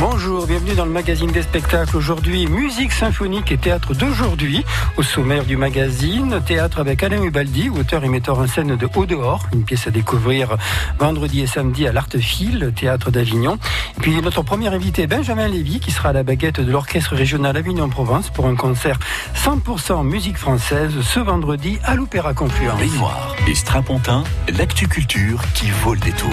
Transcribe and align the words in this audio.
Bonjour, 0.00 0.46
bienvenue 0.46 0.74
dans 0.74 0.86
le 0.86 0.90
magazine 0.90 1.30
des 1.30 1.42
spectacles. 1.42 1.94
Aujourd'hui, 1.94 2.46
musique 2.46 2.90
symphonique 2.90 3.52
et 3.52 3.58
théâtre 3.58 3.92
d'aujourd'hui. 3.92 4.64
Au 4.96 5.02
sommaire 5.02 5.44
du 5.44 5.58
magazine, 5.58 6.40
théâtre 6.46 6.78
avec 6.78 7.02
Alain 7.02 7.22
Ubaldi, 7.22 7.68
auteur 7.68 8.02
et 8.02 8.08
metteur 8.08 8.38
en 8.38 8.46
scène 8.46 8.76
de 8.76 8.88
Au 8.96 9.04
dehors, 9.04 9.44
une 9.52 9.62
pièce 9.62 9.86
à 9.86 9.90
découvrir 9.90 10.56
vendredi 10.98 11.42
et 11.42 11.46
samedi 11.46 11.86
à 11.86 11.92
l'Artefil, 11.92 12.72
théâtre 12.74 13.10
d'Avignon. 13.10 13.58
Et 13.98 14.00
puis 14.00 14.22
notre 14.22 14.42
premier 14.42 14.68
invité, 14.68 15.06
Benjamin 15.06 15.48
Lévy, 15.48 15.80
qui 15.80 15.90
sera 15.90 16.08
à 16.08 16.12
la 16.14 16.22
baguette 16.22 16.60
de 16.60 16.72
l'orchestre 16.72 17.14
régional 17.14 17.54
Avignon-Provence 17.58 18.30
pour 18.30 18.46
un 18.46 18.54
concert 18.54 18.98
100% 19.36 20.02
musique 20.02 20.38
française 20.38 20.92
ce 21.02 21.20
vendredi 21.20 21.78
à 21.84 21.94
l'Opéra 21.94 22.32
Confluence. 22.32 22.80
Baignoire 22.80 23.36
et 23.46 23.54
strapontin, 23.54 24.24
l'actu 24.56 24.88
culture 24.88 25.42
qui 25.52 25.70
vaut 25.70 25.92
le 25.92 26.00
détour. 26.00 26.30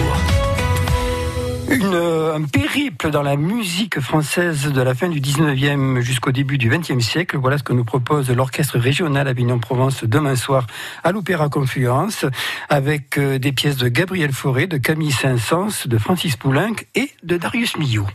Euh, 1.70 2.34
un 2.34 2.42
périple 2.42 3.10
dans 3.10 3.22
la 3.22 3.36
musique 3.36 4.00
française 4.00 4.72
de 4.72 4.80
la 4.80 4.94
fin 4.94 5.08
du 5.08 5.20
19e 5.20 6.00
jusqu'au 6.00 6.32
début 6.32 6.56
du 6.56 6.70
20e 6.70 7.00
siècle. 7.00 7.36
Voilà 7.36 7.58
ce 7.58 7.62
que 7.62 7.74
nous 7.74 7.84
propose 7.84 8.30
l'orchestre 8.30 8.78
régional 8.78 9.28
Avignon-Provence 9.28 10.04
demain 10.04 10.34
soir 10.34 10.66
à 11.04 11.12
l'Opéra 11.12 11.50
Confluence 11.50 12.24
avec 12.70 13.18
euh, 13.18 13.38
des 13.38 13.52
pièces 13.52 13.76
de 13.76 13.88
Gabriel 13.88 14.32
Fauré, 14.32 14.66
de 14.66 14.78
Camille 14.78 15.12
Saint-Saëns, 15.12 15.86
de 15.86 15.98
Francis 15.98 16.36
Poulenc 16.36 16.84
et 16.94 17.10
de 17.22 17.36
Darius 17.36 17.76
Milhaud. 17.76 18.06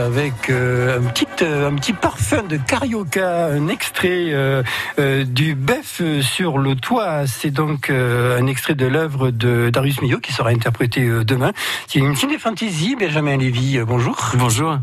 Avec 0.00 0.48
euh, 0.50 0.98
un, 0.98 1.02
petit, 1.10 1.26
euh, 1.42 1.68
un 1.68 1.74
petit 1.74 1.92
parfum 1.92 2.42
de 2.42 2.56
carioca, 2.56 3.46
un 3.46 3.68
extrait 3.68 4.26
euh, 4.32 4.62
euh, 4.98 5.24
du 5.24 5.54
Bœuf 5.54 6.00
sur 6.22 6.58
le 6.58 6.74
toit. 6.76 7.26
C'est 7.26 7.50
donc 7.50 7.90
euh, 7.90 8.38
un 8.40 8.46
extrait 8.46 8.74
de 8.74 8.86
l'œuvre 8.86 9.30
de 9.30 9.70
Darius 9.70 10.00
Milhaud 10.00 10.20
qui 10.20 10.32
sera 10.32 10.50
interprété 10.50 11.08
demain. 11.24 11.52
C'est 11.88 11.98
une 11.98 12.16
ciné-fantaisie, 12.16 12.96
Benjamin 12.96 13.36
Lévy, 13.36 13.78
bonjour. 13.86 14.30
Bonjour. 14.36 14.78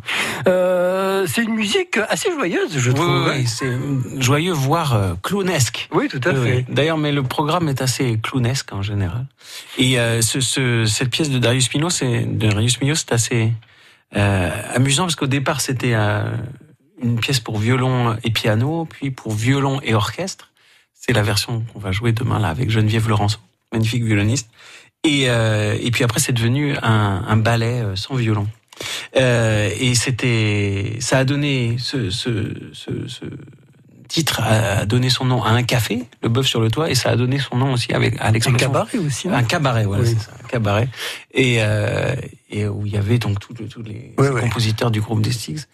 Euh, 0.48 1.26
c'est 1.28 1.44
une 1.44 1.56
musique 1.56 1.98
assez 2.10 2.30
joyeuse, 2.32 2.78
je 2.78 2.92
trouve. 2.92 3.26
oui, 3.28 3.32
oui, 3.40 3.48
c'est 3.48 3.78
joyeux, 4.22 4.54
voire 4.54 5.16
clownesque. 5.24 5.90
Oui, 5.92 6.08
tout 6.08 6.22
à 6.24 6.34
fait. 6.34 6.66
D'ailleurs, 6.70 6.98
mais 6.98 7.12
le 7.12 7.24
programme 7.24 7.68
est 7.70 7.82
assez 7.82 8.20
clownesque 8.22 8.72
en 8.74 8.82
général. 8.82 9.26
Et 9.78 10.00
euh, 10.00 10.22
ce, 10.22 10.40
ce- 10.40 10.86
cette 10.86 11.10
pièce 11.10 11.30
de 11.30 11.40
Darius 11.40 11.74
Milhaud, 11.74 11.90
c'est 11.90 12.22
de 12.26 12.48
Darius 12.50 12.80
Milhaud, 12.82 12.96
c'est 12.96 13.12
assez 13.12 13.52
amusant 14.14 15.04
parce 15.04 15.16
qu'au 15.16 15.28
départ, 15.28 15.62
c'était 15.62 15.94
euh, 15.94 16.32
une 17.02 17.20
pièce 17.20 17.40
pour 17.40 17.58
violon 17.58 18.18
et 18.24 18.32
piano, 18.32 18.86
puis 18.86 19.12
pour 19.12 19.34
violon 19.34 19.80
et 19.84 19.94
orchestre. 19.94 20.52
C'est 20.94 21.14
la 21.14 21.22
version 21.22 21.64
qu'on 21.74 21.80
va 21.80 21.92
jouer 21.92 22.12
demain 22.12 22.40
là 22.40 22.50
avec 22.50 22.70
Geneviève 22.70 23.08
Laurenceau, 23.08 23.40
magnifique 23.72 24.04
violoniste. 24.04 24.50
Et, 25.04 25.30
euh, 25.30 25.78
et 25.80 25.92
puis 25.92 26.04
après, 26.04 26.20
c'est 26.20 26.34
devenu 26.34 26.76
un, 26.82 27.24
un 27.28 27.38
ballet 27.38 27.82
euh, 27.82 27.96
sans 27.96 28.16
violon. 28.16 28.48
Euh, 29.16 29.70
et 29.80 29.96
c'était, 29.96 30.98
ça 31.00 31.20
a 31.20 31.24
donné 31.24 31.78
ce, 31.80 32.10
ce, 32.10 32.54
ce, 32.74 33.08
ce 33.08 33.26
titre 34.10 34.42
a 34.42 34.86
donné 34.86 35.10
son 35.10 35.24
nom 35.24 35.42
à 35.44 35.52
un 35.52 35.64
café, 35.64 36.04
le 36.22 36.28
bœuf 36.30 36.46
sur 36.48 36.60
le 36.60 36.70
toit, 36.70 36.90
et 36.90 36.96
ça 36.96 37.10
a 37.12 37.16
donné 37.16 37.40
son 37.40 37.56
nom 37.56 37.72
aussi 37.74 37.94
avec 37.94 38.20
à 38.20 38.26
Un 38.28 38.32
l'expression 38.32 38.58
cabaret 38.68 38.98
aussi. 38.98 39.28
non 39.30 39.36
un 39.36 39.44
cabaret, 39.44 39.86
voilà, 39.86 40.04
Oui. 40.04 40.10
c'est 40.18 40.26
ça, 40.26 40.32
un 40.44 40.48
cabaret, 40.48 40.90
et 41.34 41.58
euh, 41.60 42.16
et 42.50 42.68
où 42.68 42.86
il 42.86 42.92
y 42.92 42.98
avait 42.98 43.20
donc 43.20 43.40
tous 43.40 43.54
tous 43.54 43.82
les 43.84 44.14
Oui, 44.18 44.26
ces 44.28 44.32
oui. 44.34 44.42
compositeurs 44.42 44.92
du 44.92 45.00
groupe 45.00 45.22
des 45.22 45.32
Styx. 45.32 45.68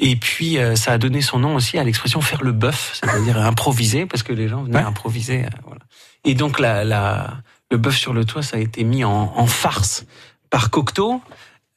Et 0.00 0.16
puis 0.16 0.58
euh, 0.58 0.74
ça 0.74 0.92
a 0.92 0.98
donné 0.98 1.20
son 1.22 1.38
nom 1.38 1.54
aussi 1.54 1.78
à 1.78 1.84
l'expression 1.84 2.20
faire 2.20 2.42
le 2.42 2.52
bœuf, 2.52 2.98
c'est-à-dire 3.00 3.38
improviser, 3.52 4.06
parce 4.06 4.22
que 4.24 4.32
les 4.32 4.48
gens 4.48 4.62
venaient 4.64 4.78
Ouais. 4.78 4.82
improviser, 4.84 5.44
euh, 5.44 5.48
voilà. 5.64 5.82
Et 6.24 6.34
donc 6.34 6.58
la, 6.58 6.82
la 6.84 7.36
le 7.70 7.76
bœuf 7.78 7.96
sur 7.96 8.12
le 8.12 8.24
toit, 8.24 8.42
ça 8.42 8.56
a 8.56 8.60
été 8.60 8.84
mis 8.84 9.04
en, 9.04 9.32
en 9.36 9.46
farce 9.46 10.04
par 10.50 10.70
Cocteau. 10.70 11.20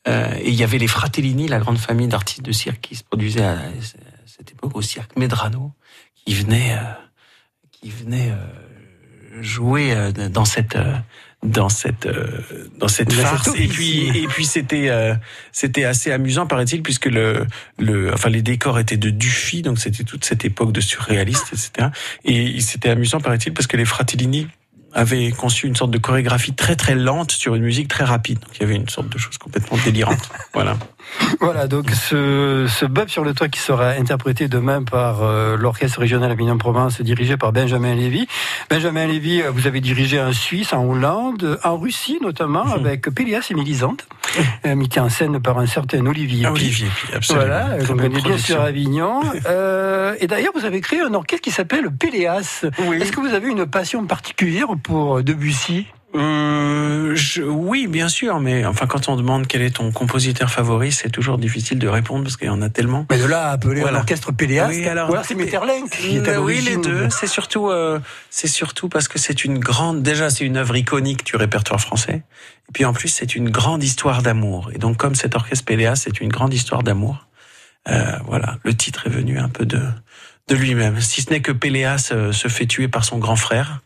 Euh, 0.07 0.33
et 0.39 0.49
il 0.49 0.53
y 0.55 0.63
avait 0.63 0.77
les 0.77 0.87
Fratellini, 0.87 1.47
la 1.47 1.57
grande 1.57 1.79
famille 1.79 2.07
d'artistes 2.07 2.43
de 2.43 2.51
cirque 2.51 2.79
qui 2.81 2.95
se 2.95 3.03
produisait 3.03 3.43
à, 3.43 3.57
cette 4.27 4.51
époque 4.51 4.75
au 4.75 4.81
cirque 4.83 5.15
Medrano, 5.17 5.71
qui 6.25 6.33
venait, 6.33 6.73
euh, 6.73 6.93
qui 7.71 7.89
venait 7.89 8.31
euh, 8.31 9.41
jouer 9.41 9.93
euh, 9.93 10.11
dans 10.11 10.45
cette 10.45 10.75
euh, 10.75 10.95
dans 11.45 11.69
cette 11.69 12.05
euh, 12.05 12.41
dans 12.77 12.87
cette 12.87 13.13
farce. 13.13 13.49
Et 13.55 13.67
puis 13.67 14.07
et 14.07 14.27
puis 14.27 14.45
c'était 14.45 14.89
euh, 14.89 15.15
c'était 15.51 15.85
assez 15.85 16.11
amusant 16.11 16.47
paraît-il 16.47 16.81
puisque 16.81 17.05
le 17.05 17.45
le 17.77 18.13
enfin 18.13 18.29
les 18.29 18.41
décors 18.41 18.79
étaient 18.79 18.97
de 18.97 19.09
Dufy 19.09 19.61
donc 19.61 19.79
c'était 19.79 20.03
toute 20.03 20.25
cette 20.25 20.43
époque 20.45 20.71
de 20.71 20.81
surréaliste 20.81 21.53
etc. 21.53 21.89
Et 22.23 22.59
c'était 22.61 22.89
amusant 22.89 23.19
paraît-il 23.19 23.53
parce 23.53 23.67
que 23.67 23.77
les 23.77 23.85
Fratellini 23.85 24.47
avaient 24.93 25.31
conçu 25.31 25.67
une 25.67 25.75
sorte 25.75 25.91
de 25.91 25.97
chorégraphie 25.97 26.53
très 26.53 26.75
très 26.75 26.95
lente 26.95 27.31
sur 27.31 27.55
une 27.55 27.63
musique 27.63 27.89
très 27.89 28.05
rapide. 28.05 28.39
Donc 28.39 28.51
il 28.55 28.61
y 28.61 28.63
avait 28.63 28.75
une 28.75 28.89
sorte 28.89 29.09
de 29.09 29.17
chose 29.17 29.37
complètement 29.37 29.77
délirante. 29.83 30.29
voilà. 30.53 30.77
Voilà, 31.39 31.67
donc 31.67 31.91
ce, 31.91 32.65
ce 32.67 32.85
bœuf 32.85 33.09
sur 33.09 33.23
le 33.23 33.33
toit 33.33 33.47
qui 33.47 33.59
sera 33.59 33.89
interprété 33.89 34.47
demain 34.47 34.83
par 34.83 35.23
euh, 35.23 35.57
l'Orchestre 35.57 35.99
régional 35.99 36.31
Avignon-Provence, 36.31 37.01
dirigé 37.01 37.37
par 37.37 37.51
Benjamin 37.51 37.93
Lévy. 37.95 38.27
Benjamin 38.69 39.05
Lévy, 39.07 39.41
euh, 39.41 39.51
vous 39.51 39.67
avez 39.67 39.81
dirigé 39.81 40.19
en 40.19 40.31
Suisse, 40.31 40.73
en 40.73 40.85
Hollande, 40.85 41.59
en 41.63 41.77
Russie 41.77 42.19
notamment, 42.21 42.65
avec 42.65 43.09
Pélias 43.09 43.47
et 43.49 43.53
Mélisande, 43.53 44.01
euh, 44.65 44.75
mis 44.75 44.89
en 44.97 45.09
scène 45.09 45.39
par 45.41 45.57
un 45.59 45.65
certain 45.65 46.05
Olivier. 46.05 46.45
Ah. 46.45 46.51
Olivier, 46.51 46.87
absolument. 47.13 47.45
Voilà, 47.45 47.85
connaît 47.85 48.09
bien 48.09 48.37
sur 48.37 48.61
Avignon. 48.61 49.21
Euh, 49.47 50.15
et 50.19 50.27
d'ailleurs, 50.27 50.53
vous 50.55 50.65
avez 50.65 50.81
créé 50.81 51.01
un 51.01 51.13
orchestre 51.13 51.43
qui 51.43 51.51
s'appelle 51.51 51.89
Péléas. 51.91 52.65
Oui. 52.79 52.97
Est-ce 52.97 53.11
que 53.11 53.19
vous 53.19 53.33
avez 53.33 53.47
une 53.47 53.65
passion 53.65 54.05
particulière 54.05 54.67
pour 54.81 55.21
Debussy? 55.21 55.87
Euh, 56.15 57.13
je- 57.15 57.41
oui, 57.43 57.87
bien 57.87 58.07
sûr, 58.07 58.39
mais 58.39 58.65
enfin, 58.65 58.87
quand 58.87 59.09
on 59.09 59.15
demande 59.15 59.47
quel 59.47 59.61
est 59.61 59.75
ton 59.75 59.91
compositeur 59.91 60.49
favori, 60.49 60.91
c'est 60.91 61.09
toujours 61.09 61.37
difficile 61.37 61.77
de 61.79 61.87
répondre 61.87 62.23
parce 62.23 62.37
qu'il 62.37 62.47
y 62.47 62.51
en 62.51 62.61
a 62.61 62.69
tellement. 62.69 63.05
Mais 63.11 63.17
de 63.19 63.25
là 63.25 63.47
à 63.49 63.51
appeler 63.51 63.81
Voilà. 63.81 63.97
un 63.97 64.01
orchestre 64.01 64.31
Péléas, 64.31 64.67
Oui, 64.69 64.87
alors, 64.87 65.09
ou 65.09 65.13
alors 65.13 65.25
c'est 65.25 65.35
Metterlinck 65.35 65.89
qui 65.89 66.17
est 66.17 66.27
à 66.29 66.33
Euh, 66.33 66.37
oui, 66.39 66.61
les 66.61 66.77
deux. 66.77 67.05
de- 67.05 67.09
C'est 67.09 67.27
surtout, 67.27 67.69
euh, 67.69 67.99
c'est 68.29 68.47
surtout 68.47 68.87
parce 68.89 69.07
que 69.07 69.19
c'est 69.19 69.43
une 69.45 69.59
grande. 69.59 70.01
Déjà, 70.03 70.29
c'est 70.29 70.45
une 70.45 70.57
œuvre 70.57 70.75
iconique 70.75 71.25
du 71.25 71.35
répertoire 71.35 71.81
français. 71.81 72.23
Et 72.69 72.71
puis 72.73 72.85
en 72.85 72.93
plus, 72.93 73.09
c'est 73.09 73.35
une 73.35 73.49
grande 73.49 73.83
histoire 73.83 74.21
d'amour. 74.21 74.71
Et 74.73 74.77
donc, 74.77 74.97
comme 74.97 75.15
cet 75.15 75.35
orchestre 75.35 75.65
Péléas, 75.65 75.95
c'est 75.97 76.21
une 76.21 76.29
grande 76.29 76.53
histoire 76.53 76.81
d'amour. 76.83 77.27
Euh, 77.89 78.03
voilà, 78.25 78.57
le 78.63 78.73
titre 78.73 79.07
est 79.07 79.11
venu 79.11 79.37
un 79.37 79.49
peu 79.49 79.65
de 79.65 79.81
de 80.47 80.55
lui-même. 80.55 81.01
Si 81.01 81.23
ce 81.23 81.31
n'est 81.31 81.41
que 81.41 81.51
Péléas 81.51 82.09
euh, 82.11 82.31
se 82.31 82.47
fait 82.47 82.67
tuer 82.67 82.87
par 82.87 83.03
son 83.03 83.17
grand 83.17 83.35
frère. 83.35 83.81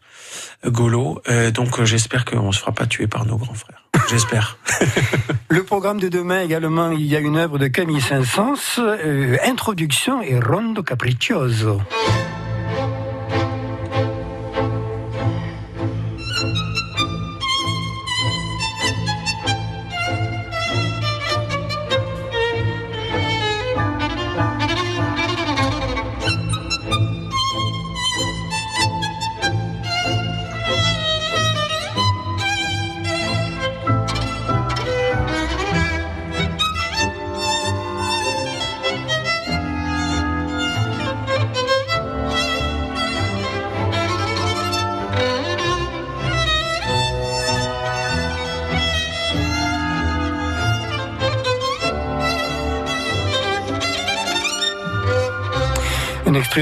Golo, 0.65 1.21
Euh, 1.29 1.51
donc 1.51 1.79
euh, 1.79 1.85
j'espère 1.85 2.25
qu'on 2.25 2.51
se 2.51 2.59
fera 2.59 2.71
pas 2.71 2.85
tuer 2.85 3.07
par 3.07 3.25
nos 3.25 3.37
grands 3.37 3.53
frères. 3.53 3.85
J'espère. 4.09 4.57
Le 5.49 5.63
programme 5.63 5.99
de 5.99 6.09
demain 6.09 6.41
également, 6.41 6.91
il 6.91 7.05
y 7.05 7.15
a 7.15 7.19
une 7.19 7.37
œuvre 7.37 7.57
de 7.57 7.67
Camille 7.67 8.01
Saint-Saëns, 8.01 8.79
euh, 8.79 9.37
Introduction 9.45 10.21
et 10.21 10.39
Rondo 10.39 10.83
Capriccioso. 10.83 11.81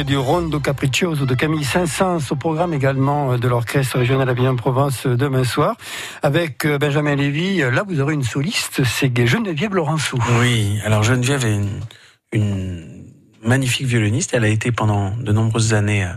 Du 0.04 0.16
Rondo 0.16 0.60
Capriccioso 0.60 1.26
de 1.26 1.34
Camille 1.34 1.64
Saint-Saëns 1.64 2.20
au 2.30 2.36
programme 2.36 2.72
également 2.72 3.32
euh, 3.32 3.38
de 3.38 3.48
l'Orchestre 3.48 3.98
régional 3.98 4.30
Avignon-Provence 4.30 5.08
euh, 5.08 5.16
demain 5.16 5.44
soir. 5.44 5.76
Avec 6.22 6.66
euh, 6.66 6.78
Benjamin 6.78 7.16
Lévy, 7.16 7.58
là 7.58 7.84
vous 7.88 8.00
aurez 8.00 8.14
une 8.14 8.24
soliste, 8.24 8.84
c'est 8.84 9.26
Geneviève 9.26 9.74
Laurenceau. 9.74 10.20
Oui, 10.40 10.80
alors 10.86 11.02
Geneviève 11.02 11.44
est 11.46 12.38
une, 12.38 13.06
magnifique 13.42 13.88
violoniste. 13.88 14.36
Elle 14.36 14.44
a 14.44 14.50
été 14.50 14.72
pendant 14.72 15.16
de 15.16 15.32
nombreuses 15.32 15.74
années 15.74 16.08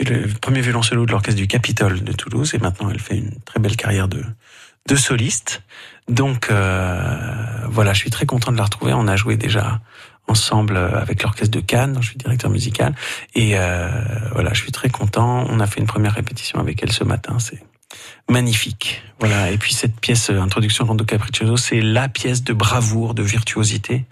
le 0.00 0.26
premier 0.40 0.62
violoncelle 0.62 1.04
de 1.04 1.10
l'Orchestre 1.10 1.38
du 1.38 1.46
Capitole 1.46 2.02
de 2.02 2.12
Toulouse 2.12 2.54
et 2.54 2.58
maintenant 2.58 2.88
elle 2.88 3.00
fait 3.00 3.18
une 3.18 3.40
très 3.42 3.60
belle 3.60 3.76
carrière 3.76 4.08
de, 4.08 4.22
de 4.88 4.96
soliste. 4.96 5.62
Donc 6.08 6.50
voilà, 6.50 7.92
je 7.92 7.98
suis 7.98 8.10
très 8.10 8.26
content 8.26 8.52
de 8.52 8.56
la 8.56 8.64
retrouver. 8.64 8.94
On 8.94 9.06
a 9.06 9.16
joué 9.16 9.36
déjà 9.36 9.80
ensemble 10.28 10.76
euh, 10.76 10.98
avec 11.00 11.22
l'orchestre 11.22 11.50
de 11.50 11.60
Cannes, 11.60 11.98
je 12.00 12.08
suis 12.08 12.16
directeur 12.16 12.50
musical. 12.50 12.94
Et 13.34 13.58
euh, 13.58 13.88
voilà, 14.32 14.52
je 14.52 14.60
suis 14.60 14.72
très 14.72 14.88
content. 14.88 15.46
On 15.48 15.60
a 15.60 15.66
fait 15.66 15.80
une 15.80 15.86
première 15.86 16.14
répétition 16.14 16.58
avec 16.58 16.82
elle 16.82 16.92
ce 16.92 17.04
matin. 17.04 17.38
C'est 17.38 17.62
magnifique. 18.28 19.02
Voilà. 19.20 19.50
Et 19.50 19.58
puis 19.58 19.72
cette 19.72 19.98
pièce 20.00 20.30
euh, 20.30 20.40
Introduction 20.40 20.84
Rondo 20.84 21.04
Capriccioso, 21.04 21.56
c'est 21.56 21.80
la 21.80 22.08
pièce 22.08 22.42
de 22.42 22.52
bravoure, 22.52 23.14
de 23.14 23.22
virtuosité 23.22 24.04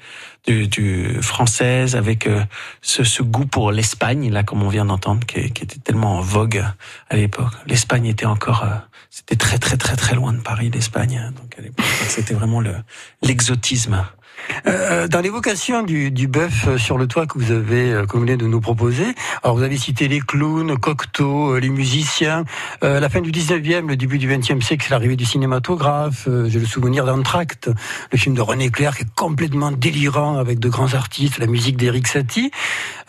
du, 0.46 0.68
du 0.68 1.20
française 1.22 1.96
avec 1.96 2.26
euh, 2.26 2.42
ce, 2.80 3.04
ce, 3.04 3.22
goût 3.22 3.46
pour 3.46 3.72
l'Espagne, 3.72 4.30
là, 4.30 4.42
comme 4.42 4.62
on 4.62 4.68
vient 4.68 4.84
d'entendre, 4.84 5.26
qui, 5.26 5.50
qui, 5.52 5.64
était 5.64 5.78
tellement 5.78 6.18
en 6.18 6.20
vogue 6.20 6.64
à 7.10 7.16
l'époque. 7.16 7.52
L'Espagne 7.66 8.06
était 8.06 8.26
encore, 8.26 8.66
c'était 9.10 9.36
très 9.36 9.58
très 9.58 9.76
très 9.76 9.96
très 9.96 10.14
loin 10.14 10.32
de 10.32 10.40
Paris, 10.40 10.70
l'Espagne. 10.70 11.32
Donc 11.40 11.58
à 11.58 11.62
l'époque, 11.62 11.86
c'était 12.08 12.34
vraiment 12.34 12.60
le 12.60 12.74
l'exotisme. 13.22 14.04
Euh, 14.66 15.08
dans 15.08 15.20
l'évocation 15.20 15.82
du, 15.82 16.10
du 16.10 16.28
bœuf 16.28 16.66
euh, 16.68 16.78
sur 16.78 16.98
le 16.98 17.06
toit 17.06 17.26
que 17.26 17.38
vous 17.38 17.52
avez, 17.52 17.92
euh, 17.92 18.06
que 18.06 18.12
vous 18.12 18.20
venez 18.20 18.36
de 18.36 18.46
nous 18.46 18.60
proposer, 18.60 19.06
alors 19.42 19.56
vous 19.56 19.62
avez 19.62 19.76
cité 19.76 20.08
les 20.08 20.20
clowns, 20.20 20.78
Cocteau, 20.78 21.58
les 21.58 21.68
musiciens. 21.68 22.44
Euh, 22.82 23.00
la 23.00 23.08
fin 23.08 23.20
du 23.20 23.30
19e, 23.30 23.88
le 23.88 23.96
début 23.96 24.18
du 24.18 24.28
20e 24.28 24.60
siècle, 24.60 24.84
c'est 24.84 24.90
l'arrivée 24.90 25.16
du 25.16 25.24
cinématographe. 25.24 26.28
J'ai 26.46 26.58
le 26.58 26.66
souvenir 26.66 27.04
d'Antract, 27.04 27.70
le 28.10 28.18
film 28.18 28.34
de 28.34 28.40
René 28.40 28.70
Clair, 28.70 28.96
qui 28.96 29.02
est 29.02 29.14
complètement 29.14 29.72
délirant 29.72 30.38
avec 30.38 30.58
de 30.58 30.68
grands 30.68 30.94
artistes, 30.94 31.38
la 31.38 31.46
musique 31.46 31.76
d'Eric 31.76 32.06
Satie. 32.06 32.50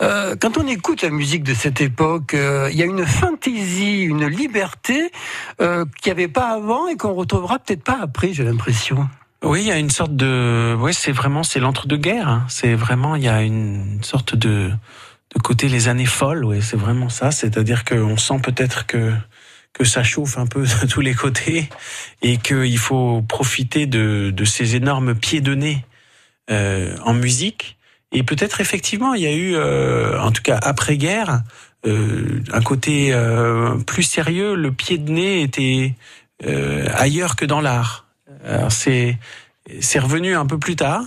quand 0.00 0.58
on 0.58 0.66
écoute 0.66 1.02
la 1.02 1.10
musique 1.10 1.44
de 1.44 1.54
cette 1.54 1.80
époque, 1.80 2.34
il 2.34 2.76
y 2.76 2.82
a 2.82 2.86
une 2.86 3.06
fantaisie, 3.06 4.02
une 4.02 4.26
liberté 4.26 5.10
qu'il 5.58 5.86
n'y 6.06 6.10
avait 6.10 6.28
pas 6.28 6.48
avant 6.54 6.88
et 6.88 6.96
qu'on 6.96 7.14
retrouvera 7.14 7.58
peut-être 7.58 7.84
pas 7.84 7.98
après, 8.00 8.32
j'ai 8.32 8.44
l'impression. 8.44 9.08
Oui, 9.44 9.60
il 9.60 9.66
y 9.66 9.72
a 9.72 9.78
une 9.78 9.90
sorte 9.90 10.16
de, 10.16 10.74
oui, 10.78 10.94
c'est 10.94 11.12
vraiment, 11.12 11.42
c'est 11.42 11.60
l'entre-deux-guerres. 11.60 12.28
Hein. 12.28 12.46
C'est 12.48 12.74
vraiment, 12.74 13.14
il 13.14 13.22
y 13.22 13.28
a 13.28 13.42
une 13.42 14.02
sorte 14.02 14.34
de, 14.34 14.70
de 15.34 15.40
côté 15.40 15.68
les 15.68 15.88
années 15.88 16.06
folles. 16.06 16.44
Oui, 16.44 16.62
c'est 16.62 16.78
vraiment 16.78 17.10
ça. 17.10 17.30
C'est-à-dire 17.30 17.84
qu'on 17.84 18.16
sent 18.16 18.38
peut-être 18.42 18.86
que 18.86 19.12
que 19.74 19.84
ça 19.84 20.04
chauffe 20.04 20.38
un 20.38 20.46
peu 20.46 20.62
de 20.82 20.86
tous 20.86 21.00
les 21.00 21.14
côtés 21.14 21.68
et 22.22 22.38
qu'il 22.38 22.78
faut 22.78 23.22
profiter 23.22 23.86
de, 23.86 24.32
de 24.34 24.44
ces 24.44 24.76
énormes 24.76 25.14
pieds 25.14 25.40
de 25.40 25.54
nez 25.54 25.84
euh, 26.50 26.96
en 27.04 27.12
musique. 27.12 27.76
Et 28.12 28.22
peut-être 28.22 28.60
effectivement, 28.60 29.14
il 29.14 29.22
y 29.22 29.26
a 29.26 29.32
eu, 29.32 29.56
euh, 29.56 30.20
en 30.20 30.30
tout 30.30 30.42
cas 30.42 30.58
après-guerre, 30.62 31.42
euh, 31.86 32.40
un 32.52 32.62
côté 32.62 33.12
euh, 33.12 33.76
plus 33.78 34.04
sérieux. 34.04 34.54
Le 34.54 34.72
pied 34.72 34.96
de 34.96 35.10
nez 35.10 35.42
était 35.42 35.94
euh, 36.46 36.86
ailleurs 36.94 37.36
que 37.36 37.44
dans 37.44 37.60
l'art. 37.60 38.03
C'est 38.68 39.18
c'est 39.80 39.98
revenu 39.98 40.34
un 40.34 40.46
peu 40.46 40.58
plus 40.58 40.76
tard. 40.76 41.04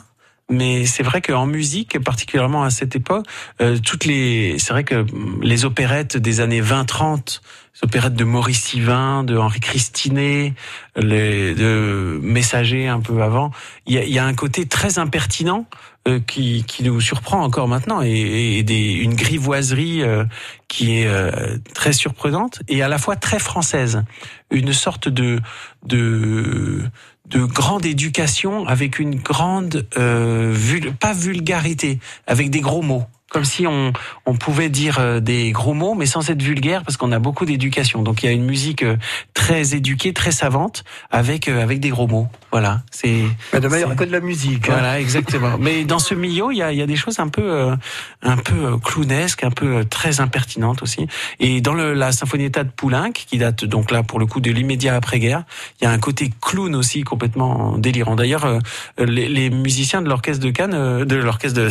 Mais 0.49 0.85
c'est 0.85 1.03
vrai 1.03 1.21
qu'en 1.21 1.45
musique, 1.45 2.01
particulièrement 2.01 2.63
à 2.63 2.69
cette 2.69 2.95
époque, 2.95 3.25
euh, 3.59 3.77
toutes 3.79 4.05
les, 4.05 4.57
c'est 4.59 4.71
vrai 4.71 4.85
que 4.85 5.05
les 5.41 5.65
opérettes 5.65 6.15
des 6.15 6.39
années 6.39 6.61
20-30, 6.61 7.41
les 7.75 7.83
opérettes 7.83 8.13
de 8.13 8.23
Maurice 8.23 8.63
Sivin, 8.63 9.25
de 9.25 9.35
Henri 9.35 9.59
Christinet, 9.59 10.53
les 10.95 11.53
de 11.53 12.17
Messager 12.23 12.87
un 12.87 13.01
peu 13.01 13.21
avant, 13.21 13.51
il 13.87 13.95
y 13.95 13.97
a, 13.97 14.05
y 14.05 14.19
a, 14.19 14.25
un 14.25 14.33
côté 14.33 14.65
très 14.67 14.99
impertinent 14.99 15.65
euh, 16.07 16.19
qui, 16.19 16.63
qui 16.63 16.83
nous 16.83 17.01
surprend 17.01 17.43
encore 17.43 17.67
maintenant 17.67 18.01
et, 18.01 18.57
et 18.59 18.63
des, 18.63 18.93
une 18.93 19.13
grivoiserie 19.13 20.01
euh, 20.01 20.23
qui 20.67 20.99
est 20.99 21.07
euh, 21.07 21.57
très 21.73 21.93
surprenante 21.93 22.61
et 22.67 22.81
à 22.81 22.87
la 22.87 22.97
fois 22.97 23.15
très 23.15 23.39
française, 23.39 24.03
une 24.49 24.73
sorte 24.73 25.09
de 25.09 25.39
de 25.85 26.81
de 27.25 27.43
grande 27.43 27.85
éducation 27.85 28.65
avec 28.67 28.99
une 28.99 29.15
grande 29.15 29.85
euh, 29.97 30.55
pas 30.99 31.13
vulgarité 31.13 31.99
avec 32.25 32.49
des 32.49 32.61
gros 32.61 32.81
mots 32.81 33.05
comme 33.29 33.43
si 33.43 33.67
on, 33.67 33.91
on 34.25 34.35
pouvait 34.35 34.69
dire 34.69 34.99
euh, 34.99 35.19
des 35.19 35.51
gros 35.51 35.73
mots, 35.73 35.95
mais 35.95 36.05
sans 36.05 36.29
être 36.29 36.41
vulgaire, 36.41 36.83
parce 36.83 36.95
qu'on 36.95 37.11
a 37.11 37.19
beaucoup 37.19 37.45
d'éducation. 37.45 38.01
Donc 38.01 38.23
il 38.23 38.27
y 38.27 38.29
a 38.29 38.31
une 38.31 38.45
musique 38.45 38.83
euh, 38.83 38.95
très 39.33 39.75
éduquée, 39.75 40.13
très 40.13 40.31
savante, 40.31 40.85
avec 41.11 41.49
euh, 41.49 41.61
avec 41.61 41.79
des 41.79 41.89
gros 41.89 42.07
mots. 42.07 42.27
Voilà, 42.51 42.83
c'est. 42.89 43.23
De 43.53 43.67
manière 43.67 43.95
que 43.95 44.05
de 44.05 44.11
la 44.11 44.21
musique. 44.21 44.69
Hein. 44.69 44.73
Voilà, 44.73 44.99
exactement. 45.01 45.57
mais 45.59 45.83
dans 45.83 45.99
ce 45.99 46.13
milieu, 46.13 46.45
il 46.51 46.57
y 46.57 46.61
a, 46.61 46.71
il 46.71 46.77
y 46.77 46.81
a 46.81 46.85
des 46.85 46.95
choses 46.95 47.19
un 47.19 47.27
peu 47.27 47.75
un 48.21 48.37
peu 48.37 48.77
clownesques, 48.77 49.43
un 49.43 49.51
peu 49.51 49.83
très 49.83 50.21
impertinentes 50.21 50.81
aussi. 50.81 51.07
Et 51.39 51.59
dans 51.59 51.73
le, 51.73 51.93
la 51.93 52.13
Sinfonietta 52.13 52.63
de 52.63 52.69
Poulenc, 52.69 53.11
qui 53.11 53.37
date 53.37 53.65
donc 53.65 53.91
là 53.91 54.03
pour 54.03 54.19
le 54.19 54.25
coup 54.25 54.39
de 54.39 54.51
l'immédiat 54.51 54.95
après-guerre, 54.95 55.43
il 55.81 55.83
y 55.83 55.87
a 55.87 55.91
un 55.91 55.99
côté 55.99 56.31
clown 56.41 56.73
aussi 56.75 57.01
complètement 57.01 57.77
délirant. 57.77 58.15
D'ailleurs, 58.15 58.59
les, 58.97 59.27
les, 59.27 59.49
musiciens 59.49 60.01
de 60.01 60.07
l'orchestre 60.07 60.43
de 60.43 60.51
Cannes, 60.51 61.03
de 61.03 61.15
l'orchestre 61.15 61.61
de 61.61 61.69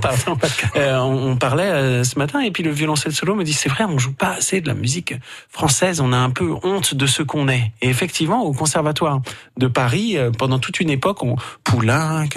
pardon 0.00 0.36
euh, 0.76 0.98
on, 0.98 1.36
parlait 1.36 1.64
euh, 1.64 2.04
ce 2.04 2.18
matin 2.18 2.40
et 2.40 2.50
puis 2.50 2.62
le 2.62 2.70
violoncelle 2.70 3.12
solo 3.12 3.34
me 3.34 3.44
dit 3.44 3.52
c'est 3.52 3.68
vrai 3.68 3.84
on 3.84 3.98
joue 3.98 4.12
pas 4.12 4.34
assez 4.34 4.60
de 4.60 4.68
la 4.68 4.74
musique 4.74 5.14
française. 5.48 6.00
On 6.00 6.12
a 6.12 6.16
un 6.16 6.30
peu 6.30 6.54
honte 6.62 6.94
de 6.94 7.06
ce 7.06 7.22
qu'on 7.22 7.48
est. 7.48 7.72
Et 7.82 7.88
effectivement 7.88 8.42
au 8.42 8.52
conservatoire 8.52 9.20
de 9.56 9.66
Paris 9.66 10.16
euh, 10.16 10.30
pendant 10.30 10.58
toute 10.58 10.80
une 10.80 10.90
époque 10.90 11.22
on 11.22 11.36
Poulenc 11.64 12.28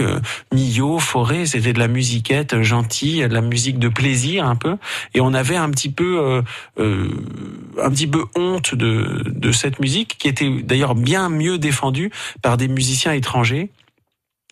Millot 0.54 1.00
Forêt 1.00 1.46
c'était 1.46 1.74
de 1.74 1.80
la 1.80 1.88
musiquette 1.88 2.62
gentille 2.62 3.28
de 3.28 3.34
la 3.34 3.42
musique 3.42 3.80
de 3.80 3.90
plaisir 3.90 4.46
un 4.46 4.56
peu. 4.56 4.78
Et 5.14 5.22
on 5.22 5.34
avait 5.34 5.58
un 5.58 5.70
petit 5.70 5.90
peu 5.90 6.42
un 6.78 7.90
petit 7.90 8.08
peu 8.08 8.26
honte 8.36 8.76
de, 8.76 9.24
de 9.26 9.52
cette 9.52 9.80
musique 9.80 10.18
qui 10.18 10.28
était 10.28 10.50
d'ailleurs 10.64 10.96
bien 10.96 11.30
mieux 11.30 11.58
défendue 11.58 12.12
par 12.42 12.58
des 12.58 12.68
musiciens 12.68 13.14
étrangers 13.14 13.70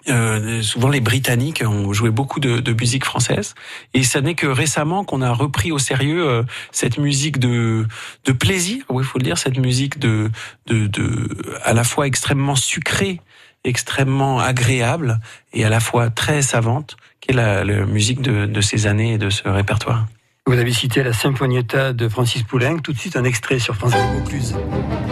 euh, 0.10 0.62
souvent 0.62 0.90
les 0.90 1.02
Britanniques 1.02 1.64
ont 1.66 1.94
joué 1.94 2.10
beaucoup 2.10 2.40
de, 2.40 2.60
de 2.60 2.74
musique 2.74 3.06
française 3.06 3.56
et 3.94 4.04
ça 4.04 4.22
n'est 4.22 4.36
que 4.36 4.48
récemment 4.48 5.04
qu'on 5.04 5.22
a 5.22 5.32
repris 5.32 5.72
au 5.72 5.80
sérieux 5.80 6.28
euh, 6.28 6.44
cette 6.72 6.98
musique 6.98 7.40
de, 7.40 7.86
de 8.26 8.32
plaisir, 8.32 8.84
oui 8.90 9.04
il 9.04 9.08
faut 9.08 9.20
le 9.20 9.24
dire, 9.24 9.38
cette 9.38 9.58
musique 9.58 10.00
de, 10.00 10.30
de, 10.68 10.88
de 10.88 11.30
à 11.64 11.74
la 11.74 11.84
fois 11.84 12.08
extrêmement 12.08 12.56
sucrée, 12.56 13.22
extrêmement 13.64 14.40
agréable 14.40 15.20
et 15.54 15.66
à 15.66 15.70
la 15.70 15.80
fois 15.80 16.10
très 16.10 16.42
savante, 16.42 16.98
qui 17.20 17.32
est 17.32 17.36
la, 17.36 17.64
la 17.64 17.86
musique 17.86 18.22
de, 18.22 18.46
de 18.46 18.62
ces 18.62 18.88
années 18.88 19.14
et 19.14 19.18
de 19.18 19.30
ce 19.30 19.48
répertoire. 19.48 20.06
Vous 20.46 20.58
avez 20.58 20.72
cité 20.72 21.04
la 21.04 21.12
Symphonietta 21.12 21.92
de 21.92 22.08
Francis 22.08 22.44
Poulenc, 22.44 22.80
tout 22.80 22.94
de 22.94 22.98
suite 22.98 23.18
un 23.18 23.26
extrait 23.26 23.60
sur 23.60 23.76
France 23.76 23.92
Bleu. 23.92 25.07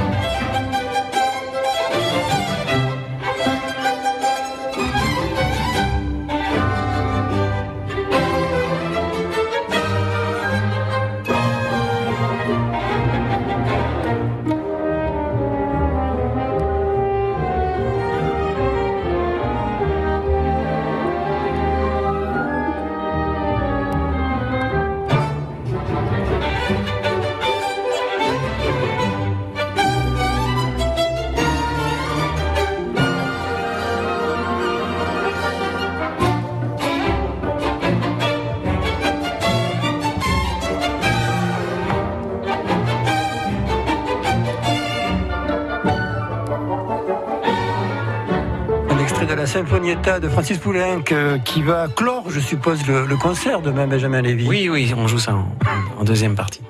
De 49.86 50.30
Francis 50.30 50.58
Poulenc 50.58 51.12
euh, 51.12 51.38
qui 51.38 51.62
va 51.62 51.88
clore, 51.88 52.32
je 52.32 52.39
suppose, 52.39 52.88
le, 52.88 53.15
concert 53.18 53.62
de 53.62 53.70
même 53.70 53.88
Benjamin 53.88 54.20
Lévy. 54.24 54.48
Oui, 54.48 54.68
oui, 54.68 54.92
on 54.98 55.08
joue 55.08 55.20
ça 55.20 55.36
en, 55.36 56.04
deuxième 56.04 56.34
partie. 56.34 56.62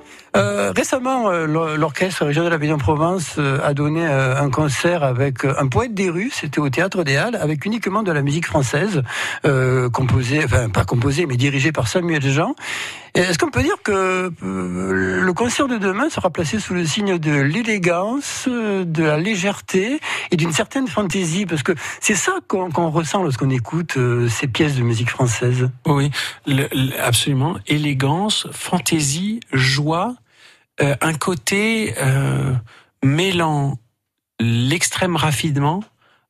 Euh, 0.85 0.97
récemment, 0.97 1.29
euh, 1.29 1.77
l'orchestre 1.77 2.25
régional 2.25 2.51
d'Avignon-Provence 2.51 3.35
euh, 3.39 3.57
a 3.63 3.73
donné 3.73 4.05
un 4.05 4.49
concert 4.51 5.03
avec 5.03 5.43
un 5.43 5.67
poète 5.67 5.95
des 5.95 6.11
rues, 6.11 6.29
c'était 6.31 6.59
au 6.59 6.69
Théâtre 6.69 7.03
des 7.03 7.17
Halles, 7.17 7.35
avec 7.35 7.65
uniquement 7.65 8.03
de 8.03 8.11
la 8.11 8.21
musique 8.21 8.45
française, 8.45 9.01
composée, 9.91 10.43
enfin 10.43 10.69
pas 10.69 10.85
composée, 10.85 11.25
mais 11.25 11.37
dirigée 11.37 11.71
par 11.71 11.87
Samuel 11.87 12.21
Jean. 12.21 12.55
Est-ce 13.13 13.39
qu'on 13.39 13.49
peut 13.49 13.63
dire 13.63 13.77
que 13.83 14.31
le 14.41 15.33
concert 15.33 15.67
de 15.67 15.77
demain 15.77 16.09
sera 16.09 16.29
placé 16.29 16.59
sous 16.59 16.73
le 16.73 16.85
signe 16.85 17.17
de 17.17 17.31
l'élégance, 17.31 18.47
de 18.47 19.03
la 19.03 19.17
légèreté 19.17 19.99
et 20.31 20.35
d'une 20.35 20.51
certaine 20.51 20.87
fantaisie? 20.87 21.45
Parce 21.45 21.63
que 21.63 21.73
c'est 21.99 22.15
ça 22.15 22.33
qu'on 22.47 22.89
ressent 22.89 23.23
lorsqu'on 23.23 23.49
écoute 23.49 23.97
ces 24.29 24.47
pièces 24.47 24.75
de 24.75 24.83
musique 24.83 25.09
française. 25.09 25.69
Oui, 25.85 26.11
absolument. 27.01 27.55
Élégance, 27.67 28.47
fantaisie, 28.51 29.39
joie 29.53 30.15
euh, 30.81 30.95
un 31.01 31.13
côté 31.13 31.95
euh, 31.97 32.53
mêlant 33.03 33.77
l'extrême 34.39 35.15
raffinement 35.15 35.83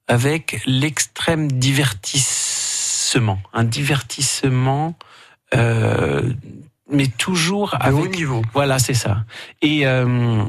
avec 0.08 0.62
l'extrême 0.66 1.52
divertissement. 1.52 3.40
Un 3.54 3.64
divertissement, 3.64 4.96
euh, 5.56 6.32
mais 6.92 7.08
toujours 7.08 7.76
à 7.80 7.92
haut 7.92 8.08
niveau. 8.08 8.44
Voilà, 8.54 8.78
c'est 8.78 8.94
ça. 8.94 9.26
Et 9.62 9.88
euh, 9.88 10.44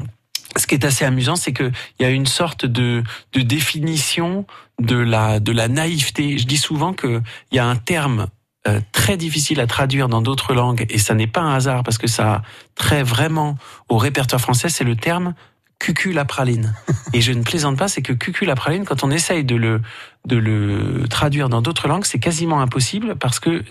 ce 0.55 0.67
qui 0.67 0.75
est 0.75 0.85
assez 0.85 1.05
amusant, 1.05 1.35
c'est 1.35 1.53
qu'il 1.53 1.71
y 1.99 2.03
a 2.03 2.09
une 2.09 2.25
sorte 2.27 2.65
de, 2.65 3.03
de 3.33 3.41
définition 3.41 4.45
de 4.79 4.95
la, 4.95 5.39
de 5.39 5.51
la 5.51 5.67
naïveté. 5.67 6.37
Je 6.37 6.45
dis 6.45 6.57
souvent 6.57 6.93
qu'il 6.93 7.23
y 7.51 7.59
a 7.59 7.65
un 7.65 7.75
terme 7.75 8.27
euh, 8.67 8.79
très 8.91 9.17
difficile 9.17 9.59
à 9.59 9.67
traduire 9.67 10.09
dans 10.09 10.21
d'autres 10.21 10.53
langues, 10.53 10.85
et 10.89 10.97
ça 10.97 11.13
n'est 11.13 11.27
pas 11.27 11.41
un 11.41 11.53
hasard 11.53 11.83
parce 11.83 11.97
que 11.97 12.07
ça 12.07 12.41
trait 12.75 13.03
vraiment 13.03 13.57
au 13.89 13.97
répertoire 13.97 14.41
français, 14.41 14.69
c'est 14.69 14.83
le 14.83 14.95
terme 14.95 15.33
cucu 15.79 16.11
la 16.11 16.25
praline. 16.25 16.73
Et 17.13 17.21
je 17.21 17.31
ne 17.31 17.43
plaisante 17.43 17.77
pas, 17.77 17.87
c'est 17.87 18.01
que 18.01 18.13
cucu 18.13 18.45
la 18.45 18.55
praline, 18.55 18.83
quand 18.83 19.03
on 19.03 19.11
essaye 19.11 19.43
de 19.43 19.55
le, 19.55 19.81
de 20.25 20.35
le 20.37 21.07
traduire 21.07 21.49
dans 21.49 21.61
d'autres 21.61 21.87
langues, 21.87 22.05
c'est 22.05 22.19
quasiment 22.19 22.61
impossible 22.61 23.15
parce 23.15 23.39
que 23.39 23.63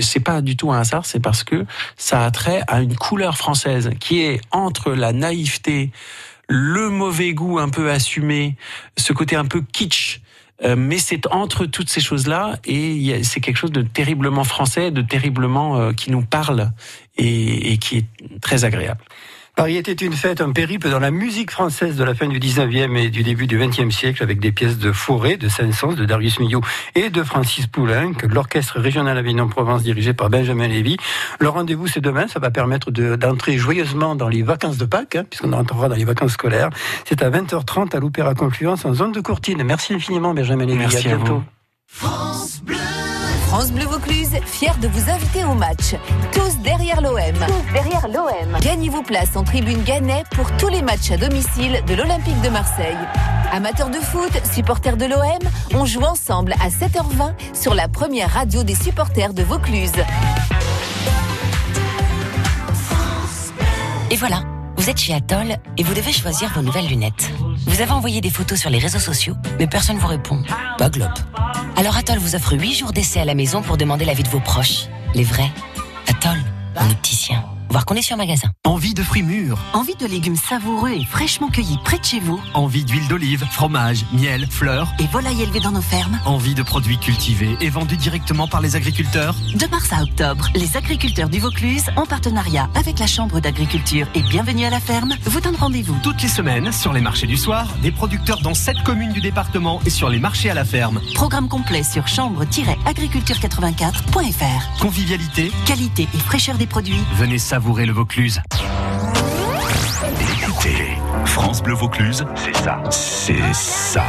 c'est 0.00 0.20
pas 0.20 0.40
du 0.40 0.56
tout 0.56 0.72
un 0.72 0.80
hasard, 0.80 1.06
c'est 1.06 1.20
parce 1.20 1.44
que 1.44 1.64
ça 1.96 2.24
a 2.24 2.30
trait 2.30 2.62
à 2.66 2.80
une 2.80 2.96
couleur 2.96 3.36
française 3.36 3.90
qui 4.00 4.22
est 4.22 4.40
entre 4.50 4.92
la 4.92 5.12
naïveté, 5.12 5.92
le 6.48 6.90
mauvais 6.90 7.32
goût 7.32 7.58
un 7.58 7.68
peu 7.68 7.90
assumé, 7.90 8.56
ce 8.96 9.12
côté 9.12 9.36
un 9.36 9.46
peu 9.46 9.62
kitsch 9.62 10.20
euh, 10.62 10.76
mais 10.76 10.98
c'est 10.98 11.26
entre 11.32 11.66
toutes 11.66 11.88
ces 11.88 12.00
choses-là 12.00 12.58
et 12.64 13.22
c'est 13.24 13.40
quelque 13.40 13.56
chose 13.56 13.72
de 13.72 13.82
terriblement 13.82 14.44
français, 14.44 14.90
de 14.90 15.02
terriblement 15.02 15.78
euh, 15.78 15.92
qui 15.92 16.12
nous 16.12 16.22
parle 16.22 16.70
et, 17.16 17.72
et 17.72 17.78
qui 17.78 17.98
est 17.98 18.40
très 18.40 18.64
agréable. 18.64 19.02
Paris 19.56 19.76
était 19.76 19.92
une 19.92 20.14
fête, 20.14 20.40
un 20.40 20.50
périple 20.50 20.90
dans 20.90 20.98
la 20.98 21.12
musique 21.12 21.52
française 21.52 21.96
de 21.96 22.02
la 22.02 22.14
fin 22.16 22.26
du 22.26 22.40
19e 22.40 22.96
et 22.96 23.08
du 23.08 23.22
début 23.22 23.46
du 23.46 23.56
20e 23.56 23.92
siècle 23.92 24.20
avec 24.20 24.40
des 24.40 24.50
pièces 24.50 24.78
de 24.78 24.90
Forêt, 24.90 25.36
de 25.36 25.48
Saint-Saëns, 25.48 25.94
de 25.94 26.04
Darius 26.04 26.40
Milhaud 26.40 26.60
et 26.96 27.08
de 27.08 27.22
Francis 27.22 27.68
Poulenc, 27.68 28.14
l'orchestre 28.28 28.80
régional 28.80 29.16
Avignon-Provence 29.16 29.84
dirigé 29.84 30.12
par 30.12 30.28
Benjamin 30.28 30.66
Lévy. 30.66 30.96
Le 31.38 31.48
rendez-vous 31.48 31.86
c'est 31.86 32.00
demain, 32.00 32.26
ça 32.26 32.40
va 32.40 32.50
permettre 32.50 32.90
d'entrer 32.90 33.56
joyeusement 33.56 34.16
dans 34.16 34.28
les 34.28 34.42
vacances 34.42 34.76
de 34.76 34.86
Pâques, 34.86 35.14
hein, 35.14 35.24
puisqu'on 35.28 35.52
rentrera 35.52 35.88
dans 35.88 35.94
les 35.94 36.04
vacances 36.04 36.32
scolaires. 36.32 36.70
C'est 37.04 37.22
à 37.22 37.30
20h30 37.30 37.94
à 37.94 38.00
l'Opéra 38.00 38.34
Confluence 38.34 38.84
en 38.84 38.94
zone 38.94 39.12
de 39.12 39.20
Courtine. 39.20 39.62
Merci 39.62 39.94
infiniment 39.94 40.34
Benjamin 40.34 40.66
Lévy, 40.66 40.78
Merci 40.78 41.08
à 41.08 41.16
bientôt. 41.16 41.44
France 41.86 42.60
Bleu. 42.64 42.74
France 43.54 43.70
Bleu 43.70 43.84
Vaucluse, 43.84 44.32
fier 44.44 44.76
de 44.78 44.88
vous 44.88 45.08
inviter 45.08 45.44
au 45.44 45.54
match. 45.54 45.94
Tous 46.32 46.58
derrière 46.64 47.00
l'OM. 47.00 47.14
Tous 47.46 47.72
derrière 47.72 48.08
l'OM. 48.08 48.60
Gagnez 48.60 48.88
vos 48.88 49.02
places 49.02 49.36
en 49.36 49.44
tribune 49.44 49.80
Gannet 49.84 50.24
pour 50.32 50.50
tous 50.56 50.66
les 50.66 50.82
matchs 50.82 51.12
à 51.12 51.16
domicile 51.16 51.80
de 51.86 51.94
l'Olympique 51.94 52.40
de 52.40 52.48
Marseille. 52.48 52.96
Amateurs 53.52 53.90
de 53.90 53.98
foot, 53.98 54.32
supporters 54.52 54.96
de 54.96 55.04
l'OM, 55.04 55.38
on 55.72 55.86
joue 55.86 56.02
ensemble 56.02 56.54
à 56.54 56.68
7h20 56.68 57.32
sur 57.54 57.76
la 57.76 57.86
première 57.86 58.32
radio 58.32 58.64
des 58.64 58.74
supporters 58.74 59.32
de 59.32 59.44
Vaucluse. 59.44 59.92
Et 64.10 64.16
voilà, 64.16 64.42
vous 64.76 64.90
êtes 64.90 64.98
chez 64.98 65.14
Atoll 65.14 65.58
et 65.78 65.84
vous 65.84 65.94
devez 65.94 66.12
choisir 66.12 66.50
vos 66.56 66.62
nouvelles 66.62 66.88
lunettes. 66.88 67.30
Vous 67.68 67.80
avez 67.80 67.92
envoyé 67.92 68.20
des 68.20 68.30
photos 68.30 68.58
sur 68.58 68.70
les 68.70 68.80
réseaux 68.80 68.98
sociaux, 68.98 69.36
mais 69.60 69.68
personne 69.68 69.94
ne 69.94 70.00
vous 70.00 70.08
répond. 70.08 70.42
Pas 70.76 70.90
glop. 70.90 71.12
Alors 71.76 71.96
Atoll 71.96 72.18
vous 72.18 72.36
offre 72.36 72.56
8 72.56 72.74
jours 72.74 72.92
d'essai 72.92 73.20
à 73.20 73.24
la 73.24 73.34
maison 73.34 73.60
pour 73.60 73.76
demander 73.76 74.04
l'avis 74.04 74.22
de 74.22 74.28
vos 74.28 74.40
proches. 74.40 74.86
Les 75.14 75.24
vrais. 75.24 75.50
Atoll, 76.06 76.38
un 76.76 76.90
opticien 76.90 77.44
voir 77.70 77.86
conditions 77.86 78.16
magasin. 78.16 78.48
Envie 78.64 78.94
de 78.94 79.02
fruits 79.02 79.22
mûrs. 79.22 79.58
Envie 79.72 79.96
de 79.96 80.06
légumes 80.06 80.36
savoureux 80.36 80.90
et 80.90 81.04
fraîchement 81.04 81.48
cueillis 81.48 81.78
près 81.84 81.98
de 81.98 82.04
chez 82.04 82.20
vous. 82.20 82.40
Envie 82.54 82.84
d'huile 82.84 83.08
d'olive, 83.08 83.44
fromage, 83.50 84.04
miel, 84.12 84.46
fleurs. 84.48 84.92
Et 85.00 85.06
volailles 85.06 85.42
élevées 85.42 85.58
dans 85.60 85.72
nos 85.72 85.80
fermes. 85.80 86.20
Envie 86.24 86.54
de 86.54 86.62
produits 86.62 86.98
cultivés 86.98 87.56
et 87.60 87.70
vendus 87.70 87.96
directement 87.96 88.46
par 88.46 88.60
les 88.60 88.76
agriculteurs. 88.76 89.34
De 89.54 89.66
mars 89.66 89.92
à 89.92 90.02
octobre, 90.02 90.48
les 90.54 90.76
agriculteurs 90.76 91.28
du 91.28 91.40
Vaucluse, 91.40 91.86
en 91.96 92.06
partenariat 92.06 92.68
avec 92.74 93.00
la 93.00 93.06
Chambre 93.06 93.40
d'agriculture 93.40 94.06
et 94.14 94.22
Bienvenue 94.22 94.66
à 94.66 94.70
la 94.70 94.80
ferme, 94.80 95.14
vous 95.24 95.40
donnent 95.40 95.56
rendez-vous. 95.56 95.96
Toutes 96.02 96.22
les 96.22 96.28
semaines, 96.28 96.70
sur 96.70 96.92
les 96.92 97.00
marchés 97.00 97.26
du 97.26 97.36
soir, 97.36 97.66
des 97.82 97.90
producteurs 97.90 98.40
dans 98.40 98.54
7 98.54 98.84
communes 98.84 99.12
du 99.12 99.20
département 99.20 99.80
et 99.84 99.90
sur 99.90 100.08
les 100.08 100.20
marchés 100.20 100.50
à 100.50 100.54
la 100.54 100.64
ferme. 100.64 101.00
Programme 101.14 101.48
complet 101.48 101.82
sur 101.82 102.06
chambre-agriculture84.fr. 102.06 104.80
Convivialité, 104.80 105.50
qualité 105.66 106.06
et 106.14 106.18
fraîcheur 106.18 106.56
des 106.56 106.66
produits. 106.66 107.02
Venez 107.16 107.38
savourer 107.38 107.53
savourer 107.54 107.86
le 107.86 107.92
Vaucluse. 107.92 108.42
Écoutez, 110.42 110.98
France 111.24 111.62
Bleu 111.62 111.74
Vaucluse, 111.74 112.24
c'est 112.34 112.56
ça. 112.56 112.82
C'est 112.90 113.54
ça. 113.54 114.02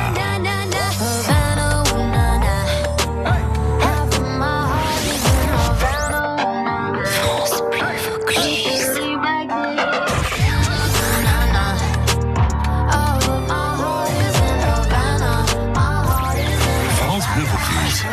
France 16.95 17.25
Bleu 17.35 17.43
Vaucluse. 17.43 18.05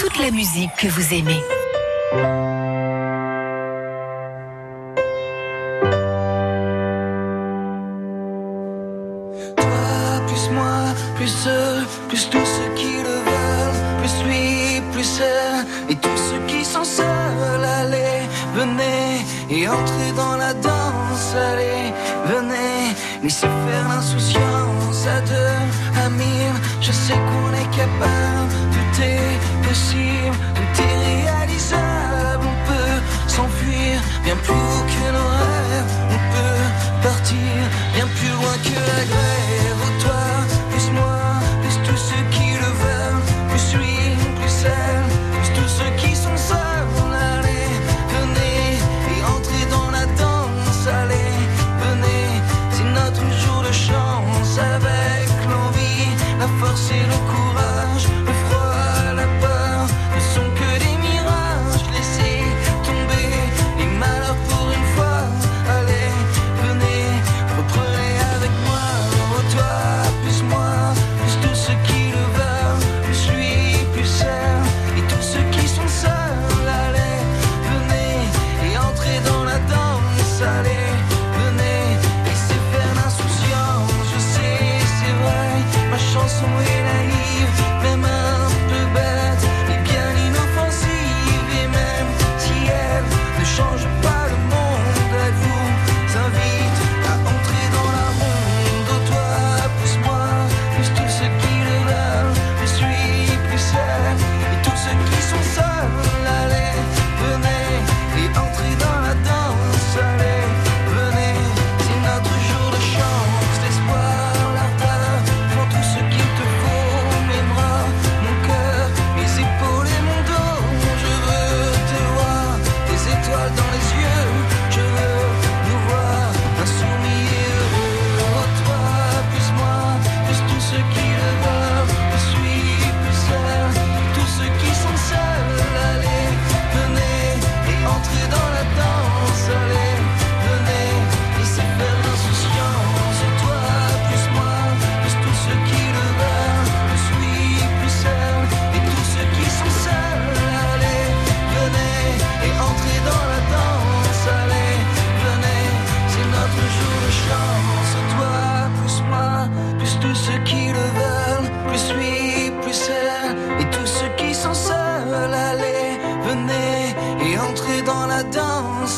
Toute 0.00 0.18
la 0.18 0.30
musique 0.30 0.70
que 0.78 0.88
vous 0.88 1.12
aimez. 1.12 1.57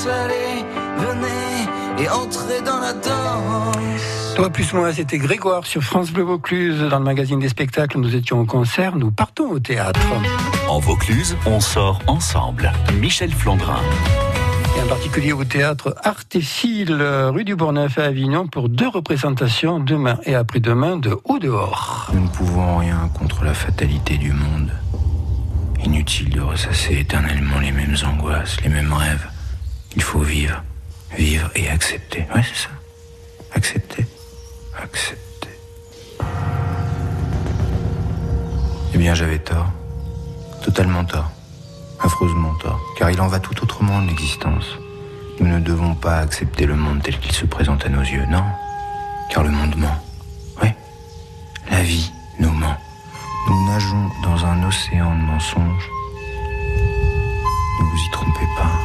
Danse, 0.00 0.06
allez, 0.06 0.64
venez 0.98 2.02
et 2.02 2.08
entrez 2.08 2.60
dans 2.64 2.78
la 2.78 2.92
danse. 2.92 4.34
Toi 4.36 4.50
plus 4.50 4.72
moi, 4.72 4.92
c'était 4.92 5.18
Grégoire 5.18 5.66
sur 5.66 5.82
France 5.82 6.10
Bleu 6.10 6.22
Vaucluse. 6.22 6.80
Dans 6.90 6.98
le 6.98 7.04
magazine 7.04 7.40
des 7.40 7.48
spectacles, 7.48 7.98
nous 7.98 8.14
étions 8.14 8.40
au 8.40 8.44
concert, 8.44 8.96
nous 8.96 9.10
partons 9.10 9.50
au 9.50 9.58
théâtre. 9.58 10.00
En 10.68 10.78
Vaucluse, 10.78 11.36
on 11.46 11.60
sort 11.60 12.00
ensemble. 12.06 12.72
Michel 13.00 13.32
Flandrin. 13.32 13.80
Et 14.78 14.82
en 14.82 14.86
particulier 14.86 15.32
au 15.32 15.44
théâtre 15.44 15.96
Artéfil, 16.04 16.92
rue 16.92 17.44
du 17.44 17.56
Bourgneuf 17.56 17.98
à 17.98 18.04
Avignon, 18.04 18.46
pour 18.46 18.68
deux 18.68 18.88
représentations, 18.88 19.80
demain 19.80 20.18
et 20.24 20.34
après-demain, 20.34 20.96
de 20.96 21.18
Haut 21.24 21.40
dehors. 21.40 22.08
Nous 22.14 22.20
ne 22.20 22.28
pouvons 22.28 22.78
rien 22.78 23.10
contre 23.18 23.44
la 23.44 23.52
fatalité 23.52 24.16
du 24.16 24.32
monde. 24.32 24.70
Inutile 25.84 26.30
de 26.30 26.40
ressasser 26.40 26.98
éternellement 27.00 27.58
les 27.58 27.72
mêmes 27.72 27.96
angoisses, 28.06 28.60
les 28.62 28.68
mêmes 28.68 28.92
rêves. 28.92 29.26
Il 29.96 30.02
faut 30.02 30.20
vivre, 30.20 30.62
vivre 31.16 31.50
et 31.54 31.68
accepter. 31.68 32.26
Ouais, 32.34 32.42
c'est 32.42 32.62
ça. 32.62 32.70
Accepter, 33.54 34.06
accepter. 34.80 35.48
Eh 38.94 38.98
bien, 38.98 39.14
j'avais 39.14 39.38
tort. 39.38 39.70
Totalement 40.62 41.04
tort. 41.04 41.30
Affreusement 42.00 42.54
tort. 42.54 42.80
Car 42.96 43.10
il 43.10 43.20
en 43.20 43.26
va 43.26 43.40
tout 43.40 43.60
autrement 43.62 44.00
de 44.02 44.08
l'existence. 44.08 44.66
Nous 45.40 45.48
ne 45.48 45.58
devons 45.58 45.94
pas 45.94 46.18
accepter 46.18 46.66
le 46.66 46.76
monde 46.76 47.02
tel 47.02 47.18
qu'il 47.18 47.32
se 47.32 47.46
présente 47.46 47.84
à 47.84 47.88
nos 47.88 48.02
yeux, 48.02 48.26
non. 48.26 48.44
Car 49.30 49.42
le 49.42 49.50
monde 49.50 49.76
ment. 49.76 50.02
Oui. 50.62 50.68
La 51.70 51.82
vie 51.82 52.12
nous 52.38 52.50
ment. 52.50 52.76
Nous 53.48 53.66
nageons 53.66 54.10
dans 54.22 54.44
un 54.44 54.62
océan 54.68 55.16
de 55.16 55.22
mensonges. 55.22 55.90
Ne 57.80 57.84
vous 57.84 57.98
y 57.98 58.10
trompez 58.12 58.46
pas. 58.56 58.79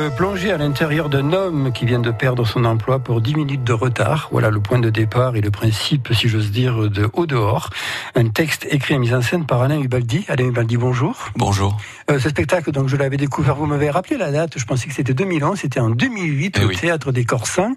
Une 0.00 0.10
plongée 0.10 0.50
à 0.50 0.56
l'intérieur 0.56 1.10
d'un 1.10 1.34
homme 1.34 1.72
qui 1.72 1.84
vient 1.84 1.98
de 1.98 2.10
perdre 2.10 2.46
son 2.46 2.64
emploi 2.64 3.00
pour 3.00 3.20
10 3.20 3.34
minutes 3.34 3.64
de 3.64 3.74
retard. 3.74 4.28
Voilà 4.32 4.48
le 4.48 4.58
point 4.58 4.78
de 4.78 4.88
départ 4.88 5.36
et 5.36 5.42
le 5.42 5.50
principe, 5.50 6.14
si 6.14 6.26
j'ose 6.26 6.50
dire, 6.50 6.88
de 6.88 7.10
Au 7.12 7.26
dehors. 7.26 7.68
Un 8.14 8.28
texte 8.30 8.66
écrit 8.70 8.94
et 8.94 8.98
mis 8.98 9.12
en 9.12 9.20
scène 9.20 9.44
par 9.44 9.60
Alain 9.60 9.78
Hubaldi. 9.78 10.24
Alain 10.28 10.46
Hubaldi, 10.46 10.78
bonjour. 10.78 11.28
Bonjour. 11.36 11.76
Euh, 12.10 12.18
ce 12.18 12.30
spectacle, 12.30 12.72
donc 12.72 12.88
je 12.88 12.96
l'avais 12.96 13.18
découvert, 13.18 13.56
vous 13.56 13.66
m'avez 13.66 13.90
rappelé 13.90 14.16
la 14.16 14.30
date, 14.32 14.58
je 14.58 14.64
pensais 14.64 14.88
que 14.88 14.94
c'était 14.94 15.12
2011, 15.12 15.58
c'était 15.58 15.80
en 15.80 15.90
2008 15.90 16.56
Eh 16.58 16.64
au 16.64 16.68
oui. 16.68 16.76
Théâtre 16.76 17.12
des 17.12 17.26
Corsins. 17.26 17.74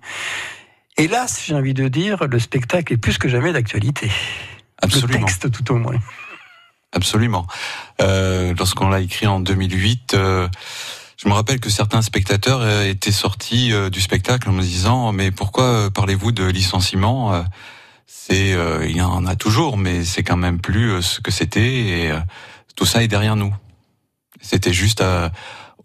Hélas, 0.97 1.43
j'ai 1.45 1.55
envie 1.55 1.73
de 1.73 1.89
dire, 1.89 2.25
le 2.29 2.39
spectacle 2.39 2.93
est 2.93 2.97
plus 2.97 3.17
que 3.17 3.27
jamais 3.27 3.51
d'actualité. 3.51 4.05
Le 4.07 4.11
Absolument. 4.83 5.25
texte, 5.25 5.51
tout 5.51 5.73
au 5.73 5.75
moins. 5.75 5.95
Absolument. 6.93 7.47
Euh, 8.01 8.53
Lorsqu'on 8.57 8.87
l'a 8.87 9.01
écrit 9.01 9.27
en 9.27 9.41
2008, 9.41 10.13
euh, 10.13 10.47
je 11.23 11.29
me 11.29 11.33
rappelle 11.33 11.61
que 11.61 11.69
certains 11.69 12.01
spectateurs 12.01 12.59
euh, 12.61 12.89
étaient 12.89 13.13
sortis 13.13 13.71
euh, 13.71 13.89
du 13.89 14.01
spectacle 14.01 14.49
en 14.49 14.51
me 14.51 14.61
disant 14.61 15.13
mais 15.13 15.31
pourquoi 15.31 15.63
euh, 15.63 15.89
parlez-vous 15.89 16.33
de 16.33 16.43
licenciement 16.43 17.45
C'est 18.05 18.55
il 18.85 18.95
y 18.95 19.01
en 19.01 19.25
a 19.25 19.35
toujours, 19.35 19.77
mais 19.77 20.03
c'est 20.03 20.23
quand 20.23 20.37
même 20.37 20.59
plus 20.59 21.01
ce 21.01 21.21
que 21.21 21.31
c'était 21.31 21.75
et 21.75 22.11
tout 22.75 22.85
ça 22.85 23.03
est 23.03 23.07
derrière 23.07 23.35
nous. 23.35 23.53
C'était 24.41 24.73
juste 24.73 25.03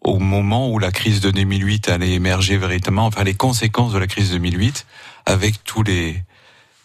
au 0.00 0.18
moment 0.18 0.70
où 0.70 0.78
la 0.78 0.90
crise 0.90 1.20
de 1.20 1.30
2008 1.30 1.88
allait 1.88 2.12
émerger 2.12 2.56
véritablement, 2.56 3.06
enfin 3.06 3.24
les 3.24 3.34
conséquences 3.34 3.92
de 3.92 3.98
la 3.98 4.06
crise 4.06 4.30
de 4.30 4.38
2008 4.38 4.86
avec 5.26 5.62
tous 5.64 5.82
les 5.82 6.22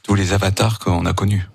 tous 0.03 0.15
les 0.15 0.33
avatars 0.33 0.79
qu'on 0.79 1.05
a 1.05 1.13
connus. 1.13 1.47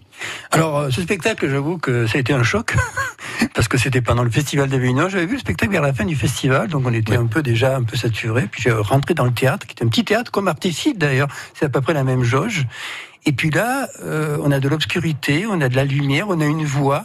Alors, 0.50 0.78
euh, 0.78 0.90
ce 0.90 1.02
spectacle, 1.02 1.48
j'avoue 1.48 1.78
que 1.78 2.06
ça 2.06 2.18
a 2.18 2.20
été 2.20 2.32
un 2.32 2.42
choc, 2.42 2.74
parce 3.54 3.68
que 3.68 3.78
c'était 3.78 4.00
pendant 4.00 4.24
le 4.24 4.30
festival 4.30 4.68
d'Avignon. 4.68 5.08
J'avais 5.08 5.26
vu 5.26 5.34
le 5.34 5.38
spectacle 5.40 5.72
vers 5.72 5.82
la 5.82 5.92
fin 5.92 6.04
du 6.04 6.16
festival, 6.16 6.68
donc 6.68 6.84
on 6.86 6.92
était 6.92 7.12
Oui. 7.12 7.18
un 7.18 7.26
peu 7.26 7.42
déjà 7.42 7.76
un 7.76 7.82
peu 7.82 7.96
saturé. 7.96 8.48
Puis 8.50 8.62
j'ai 8.62 8.70
rentré 8.72 9.14
dans 9.14 9.24
le 9.24 9.32
théâtre, 9.32 9.66
qui 9.66 9.74
est 9.78 9.84
un 9.84 9.88
petit 9.88 10.04
théâtre 10.04 10.30
comme 10.30 10.48
Artécide 10.48 10.98
d'ailleurs, 10.98 11.28
c'est 11.54 11.66
à 11.66 11.68
peu 11.68 11.80
près 11.80 11.94
la 11.94 12.04
même 12.04 12.22
jauge. 12.24 12.66
Et 13.26 13.32
puis 13.32 13.50
là, 13.50 13.88
euh, 14.02 14.38
on 14.42 14.50
a 14.52 14.60
de 14.60 14.68
l'obscurité, 14.68 15.44
on 15.48 15.60
a 15.60 15.68
de 15.68 15.76
la 15.76 15.84
lumière, 15.84 16.26
on 16.28 16.40
a 16.40 16.46
une 16.46 16.64
voix. 16.64 17.04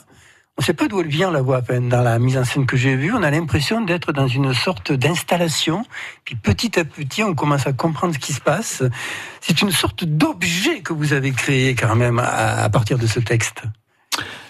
On 0.56 0.62
ne 0.62 0.66
sait 0.66 0.74
pas 0.74 0.88
d'où 0.88 1.02
elle 1.02 1.08
vient 1.08 1.32
la 1.32 1.42
voix. 1.42 1.62
Enfin, 1.62 1.82
dans 1.82 2.04
la 2.04 2.20
mise 2.20 2.38
en 2.38 2.44
scène 2.44 2.68
que 2.68 2.78
j'ai 2.78 2.96
vue, 2.96 3.12
on 3.12 3.24
a 3.24 3.32
l'impression 3.32 3.82
d'être 3.82 4.14
dans 4.14 4.28
une 4.28 4.54
sorte 4.54 4.92
d'installation. 4.92 5.84
Puis 6.26 6.36
petit 6.36 6.80
à 6.80 6.86
petit, 6.86 7.24
on 7.24 7.34
commence 7.34 7.66
à 7.66 7.74
comprendre 7.74 8.14
ce 8.14 8.20
qui 8.20 8.34
se 8.34 8.42
passe. 8.42 8.84
C'est 9.42 9.64
une 9.64 9.72
sorte 9.72 10.04
d'objet 10.04 10.82
que 10.82 10.94
vous 10.94 11.14
avez 11.14 11.32
créé 11.32 11.74
quand 11.74 11.96
même 11.96 12.20
à, 12.20 12.64
à 12.64 12.70
partir 12.70 13.00
de 13.00 13.08
ce 13.08 13.20
texte. 13.20 13.64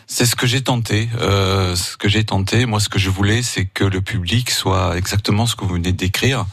C'est 0.06 0.26
ce 0.26 0.36
que 0.36 0.46
j'ai 0.46 0.62
tenté. 0.62 1.10
Euh, 1.22 1.76
ce 1.78 1.96
que 1.96 2.10
j'ai 2.10 2.26
tenté, 2.26 2.66
moi, 2.66 2.82
ce 2.82 2.90
que 2.90 3.00
je 3.00 3.10
voulais, 3.10 3.42
c'est 3.42 3.66
que 3.66 3.86
le 3.86 4.02
public 4.02 4.52
soit 4.52 4.98
exactement 4.98 5.46
ce 5.46 5.56
que 5.56 5.64
vous 5.64 5.76
venez 5.76 5.94
de 5.94 5.98
décrire, 5.98 6.46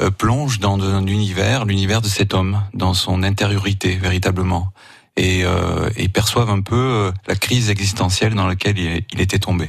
euh, 0.00 0.10
plonge 0.10 0.60
dans 0.60 0.80
un 0.80 1.06
univers, 1.06 1.64
l'univers 1.64 2.00
de 2.00 2.08
cet 2.08 2.34
homme, 2.34 2.62
dans 2.72 2.94
son 2.94 3.22
intériorité 3.22 3.96
véritablement, 3.96 4.72
et, 5.16 5.44
euh, 5.44 5.88
et 5.96 6.08
perçoive 6.08 6.50
un 6.50 6.60
peu 6.60 6.76
euh, 6.76 7.12
la 7.26 7.34
crise 7.34 7.70
existentielle 7.70 8.34
dans 8.34 8.46
laquelle 8.46 8.78
il, 8.78 9.04
il 9.12 9.20
était 9.20 9.38
tombé. 9.38 9.68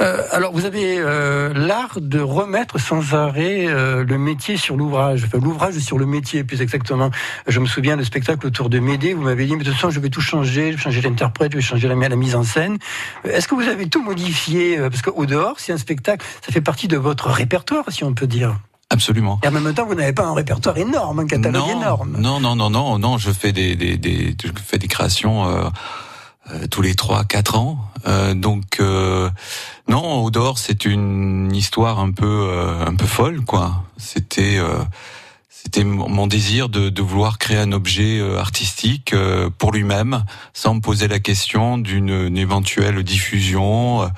Euh, 0.00 0.22
alors, 0.32 0.52
vous 0.52 0.64
avez 0.64 0.98
euh, 0.98 1.52
l'art 1.54 1.98
de 2.00 2.20
remettre 2.20 2.78
sans 2.78 3.14
arrêt 3.14 3.66
euh, 3.66 4.04
le 4.04 4.18
métier 4.18 4.56
sur 4.56 4.76
l'ouvrage, 4.76 5.24
enfin 5.24 5.38
l'ouvrage 5.38 5.78
sur 5.78 5.98
le 5.98 6.06
métier, 6.06 6.44
plus 6.44 6.60
exactement. 6.62 7.10
Je 7.48 7.58
me 7.58 7.66
souviens 7.66 7.96
de 7.96 8.02
spectacle 8.04 8.46
autour 8.46 8.68
de 8.68 8.78
Médée, 8.78 9.14
vous 9.14 9.22
m'avez 9.22 9.46
dit, 9.46 9.52
mais 9.52 9.64
de 9.64 9.64
toute 9.64 9.74
façon, 9.74 9.90
je 9.90 9.98
vais 9.98 10.10
tout 10.10 10.20
changer, 10.20 10.72
je 10.72 10.76
vais 10.76 10.82
changer 10.82 11.00
l'interprète, 11.00 11.52
je 11.52 11.56
vais 11.56 11.62
changer 11.62 11.88
la, 11.88 11.94
la 11.94 12.16
mise 12.16 12.36
en 12.36 12.44
scène. 12.44 12.78
Est-ce 13.24 13.48
que 13.48 13.54
vous 13.54 13.68
avez 13.68 13.88
tout 13.88 14.02
modifié? 14.02 14.78
Euh, 14.78 14.90
Parce 14.90 15.02
qu'au 15.02 15.26
dehors, 15.26 15.58
c'est 15.58 15.72
un 15.72 15.78
spectacle, 15.78 16.24
ça 16.44 16.52
fait 16.52 16.60
partie 16.60 16.86
de 16.86 16.98
votre 16.98 17.28
répertoire, 17.28 17.84
si 17.88 18.04
on 18.04 18.14
peut 18.14 18.28
dire. 18.28 18.56
Absolument. 18.88 19.40
Et 19.42 19.48
en 19.48 19.50
même 19.50 19.74
temps, 19.74 19.84
vous 19.84 19.96
n'avez 19.96 20.12
pas 20.12 20.24
un 20.24 20.34
répertoire 20.34 20.78
énorme, 20.78 21.18
un 21.18 21.26
catalogue 21.26 21.68
non, 21.68 21.80
énorme. 21.80 22.16
Non, 22.18 22.38
non, 22.38 22.54
non, 22.54 22.70
non, 22.70 22.98
non. 23.00 23.18
Je 23.18 23.32
fais 23.32 23.52
des, 23.52 23.74
des, 23.74 23.96
des 23.96 24.36
je 24.42 24.50
fais 24.64 24.78
des 24.78 24.86
créations 24.86 25.48
euh, 25.48 25.68
euh, 26.52 26.66
tous 26.68 26.82
les 26.82 26.94
trois, 26.94 27.24
quatre 27.24 27.58
ans. 27.58 27.78
Euh, 28.06 28.34
donc 28.34 28.78
euh, 28.78 29.28
non, 29.88 30.22
au 30.22 30.30
dehors, 30.30 30.58
c'est 30.58 30.84
une 30.84 31.52
histoire 31.52 31.98
un 31.98 32.12
peu, 32.12 32.48
euh, 32.48 32.86
un 32.86 32.94
peu 32.94 33.06
folle, 33.06 33.44
quoi. 33.44 33.82
C'était, 33.96 34.56
euh, 34.56 34.78
c'était 35.48 35.82
mon 35.82 36.28
désir 36.28 36.68
de, 36.68 36.88
de 36.88 37.02
vouloir 37.02 37.38
créer 37.38 37.58
un 37.58 37.72
objet 37.72 38.20
artistique 38.38 39.14
euh, 39.14 39.50
pour 39.58 39.72
lui-même, 39.72 40.24
sans 40.54 40.74
me 40.74 40.80
poser 40.80 41.08
la 41.08 41.18
question 41.18 41.76
d'une 41.76 42.10
une 42.10 42.38
éventuelle 42.38 43.02
diffusion. 43.02 44.08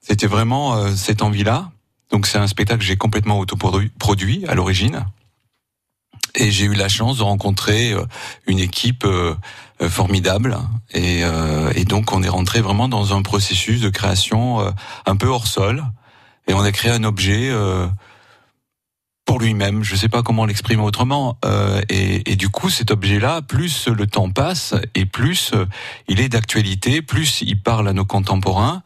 C'était 0.00 0.28
vraiment 0.28 0.76
euh, 0.76 0.92
cette 0.94 1.22
envie-là. 1.22 1.70
Donc 2.10 2.26
c'est 2.26 2.38
un 2.38 2.46
spectacle 2.46 2.80
que 2.80 2.86
j'ai 2.86 2.96
complètement 2.96 3.38
autoproduit 3.38 3.90
produit 3.98 4.44
à 4.46 4.54
l'origine. 4.54 5.06
Et 6.36 6.50
j'ai 6.50 6.64
eu 6.66 6.74
la 6.74 6.88
chance 6.88 7.18
de 7.18 7.22
rencontrer 7.22 7.92
euh, 7.92 8.04
une 8.46 8.58
équipe 8.58 9.04
euh, 9.04 9.34
euh, 9.80 9.88
formidable. 9.88 10.58
Et, 10.92 11.22
et 11.74 11.84
donc 11.84 12.12
on 12.12 12.22
est 12.22 12.28
rentré 12.28 12.60
vraiment 12.60 12.88
dans 12.88 13.14
un 13.14 13.22
processus 13.22 13.80
de 13.80 13.88
création 13.90 14.72
un 15.04 15.16
peu 15.16 15.26
hors 15.26 15.46
sol. 15.46 15.84
Et 16.46 16.54
on 16.54 16.60
a 16.60 16.72
créé 16.72 16.90
un 16.90 17.04
objet 17.04 17.52
pour 19.26 19.38
lui-même. 19.38 19.82
Je 19.82 19.94
sais 19.94 20.08
pas 20.08 20.22
comment 20.22 20.46
l'exprimer 20.46 20.82
autrement. 20.82 21.38
Et, 21.90 22.30
et 22.30 22.36
du 22.36 22.48
coup, 22.48 22.70
cet 22.70 22.90
objet-là, 22.90 23.42
plus 23.42 23.88
le 23.88 24.06
temps 24.06 24.30
passe 24.30 24.74
et 24.94 25.04
plus 25.04 25.52
il 26.08 26.20
est 26.20 26.30
d'actualité, 26.30 27.02
plus 27.02 27.42
il 27.42 27.60
parle 27.60 27.88
à 27.88 27.92
nos 27.92 28.06
contemporains. 28.06 28.82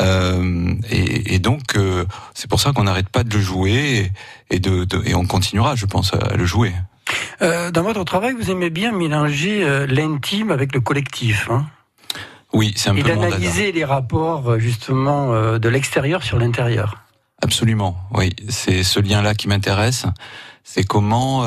Euh, 0.00 0.74
et, 0.90 1.34
et 1.34 1.38
donc, 1.38 1.76
euh, 1.76 2.04
c'est 2.34 2.48
pour 2.48 2.60
ça 2.60 2.72
qu'on 2.72 2.84
n'arrête 2.84 3.08
pas 3.08 3.24
de 3.24 3.34
le 3.34 3.40
jouer 3.40 4.12
et, 4.50 4.54
et 4.56 4.58
de, 4.60 4.84
de- 4.84 5.02
et 5.06 5.14
on 5.14 5.26
continuera, 5.26 5.74
je 5.74 5.86
pense, 5.86 6.12
à 6.14 6.36
le 6.36 6.44
jouer. 6.46 6.72
Euh, 7.42 7.70
dans 7.70 7.82
votre 7.82 8.04
travail, 8.04 8.34
vous 8.38 8.50
aimez 8.50 8.70
bien 8.70 8.92
mélanger 8.92 9.64
euh, 9.64 9.86
l'intime 9.86 10.50
avec 10.50 10.74
le 10.74 10.80
collectif. 10.80 11.48
Hein? 11.50 11.66
Oui, 12.52 12.72
c'est 12.76 12.90
un 12.90 12.96
et 12.96 13.02
peu 13.02 13.08
dada. 13.08 13.22
d'analyser 13.22 13.72
les 13.72 13.84
rapports 13.84 14.52
euh, 14.52 14.58
justement 14.58 15.32
euh, 15.32 15.58
de 15.58 15.68
l'extérieur 15.68 16.22
sur 16.22 16.38
l'intérieur. 16.38 16.98
Absolument, 17.42 17.96
oui. 18.14 18.34
C'est 18.48 18.82
ce 18.82 19.00
lien-là 19.00 19.34
qui 19.34 19.48
m'intéresse. 19.48 20.06
C'est 20.64 20.84
comment 20.84 21.44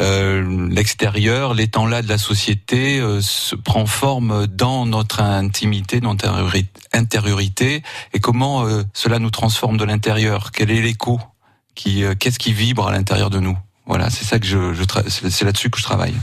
euh, 0.00 0.68
l'extérieur, 0.70 1.54
l'étant 1.54 1.86
là 1.86 2.02
de 2.02 2.08
la 2.08 2.18
société, 2.18 3.00
euh, 3.00 3.20
se 3.20 3.54
prend 3.56 3.86
forme 3.86 4.46
dans 4.46 4.86
notre 4.86 5.20
intimité, 5.20 6.00
notre 6.00 6.26
intériori- 6.26 6.66
intériorité, 6.92 7.82
et 8.12 8.20
comment 8.20 8.66
euh, 8.66 8.82
cela 8.92 9.18
nous 9.18 9.30
transforme 9.30 9.76
de 9.76 9.84
l'intérieur? 9.84 10.52
Quel 10.52 10.70
est 10.70 10.80
l'écho 10.80 11.20
qui, 11.74 12.04
euh, 12.04 12.14
Qu'est-ce 12.18 12.38
qui 12.38 12.52
vibre 12.52 12.88
à 12.88 12.92
l'intérieur 12.92 13.30
de 13.30 13.40
nous? 13.40 13.58
Voilà, 13.86 14.10
c'est 14.10 14.24
ça 14.24 14.38
que 14.38 14.46
je, 14.46 14.74
je 14.74 14.84
c'est 15.08 15.44
là-dessus 15.44 15.70
que 15.70 15.78
je 15.78 15.84
travaille. 15.84 16.14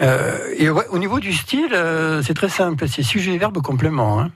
Euh, 0.00 0.38
et 0.58 0.68
au 0.68 0.98
niveau 0.98 1.20
du 1.20 1.32
style, 1.32 1.76
c'est 2.24 2.34
très 2.34 2.48
simple, 2.48 2.88
c'est 2.88 3.02
sujet, 3.02 3.38
verbe, 3.38 3.60
complément. 3.62 4.20
Hein. 4.20 4.32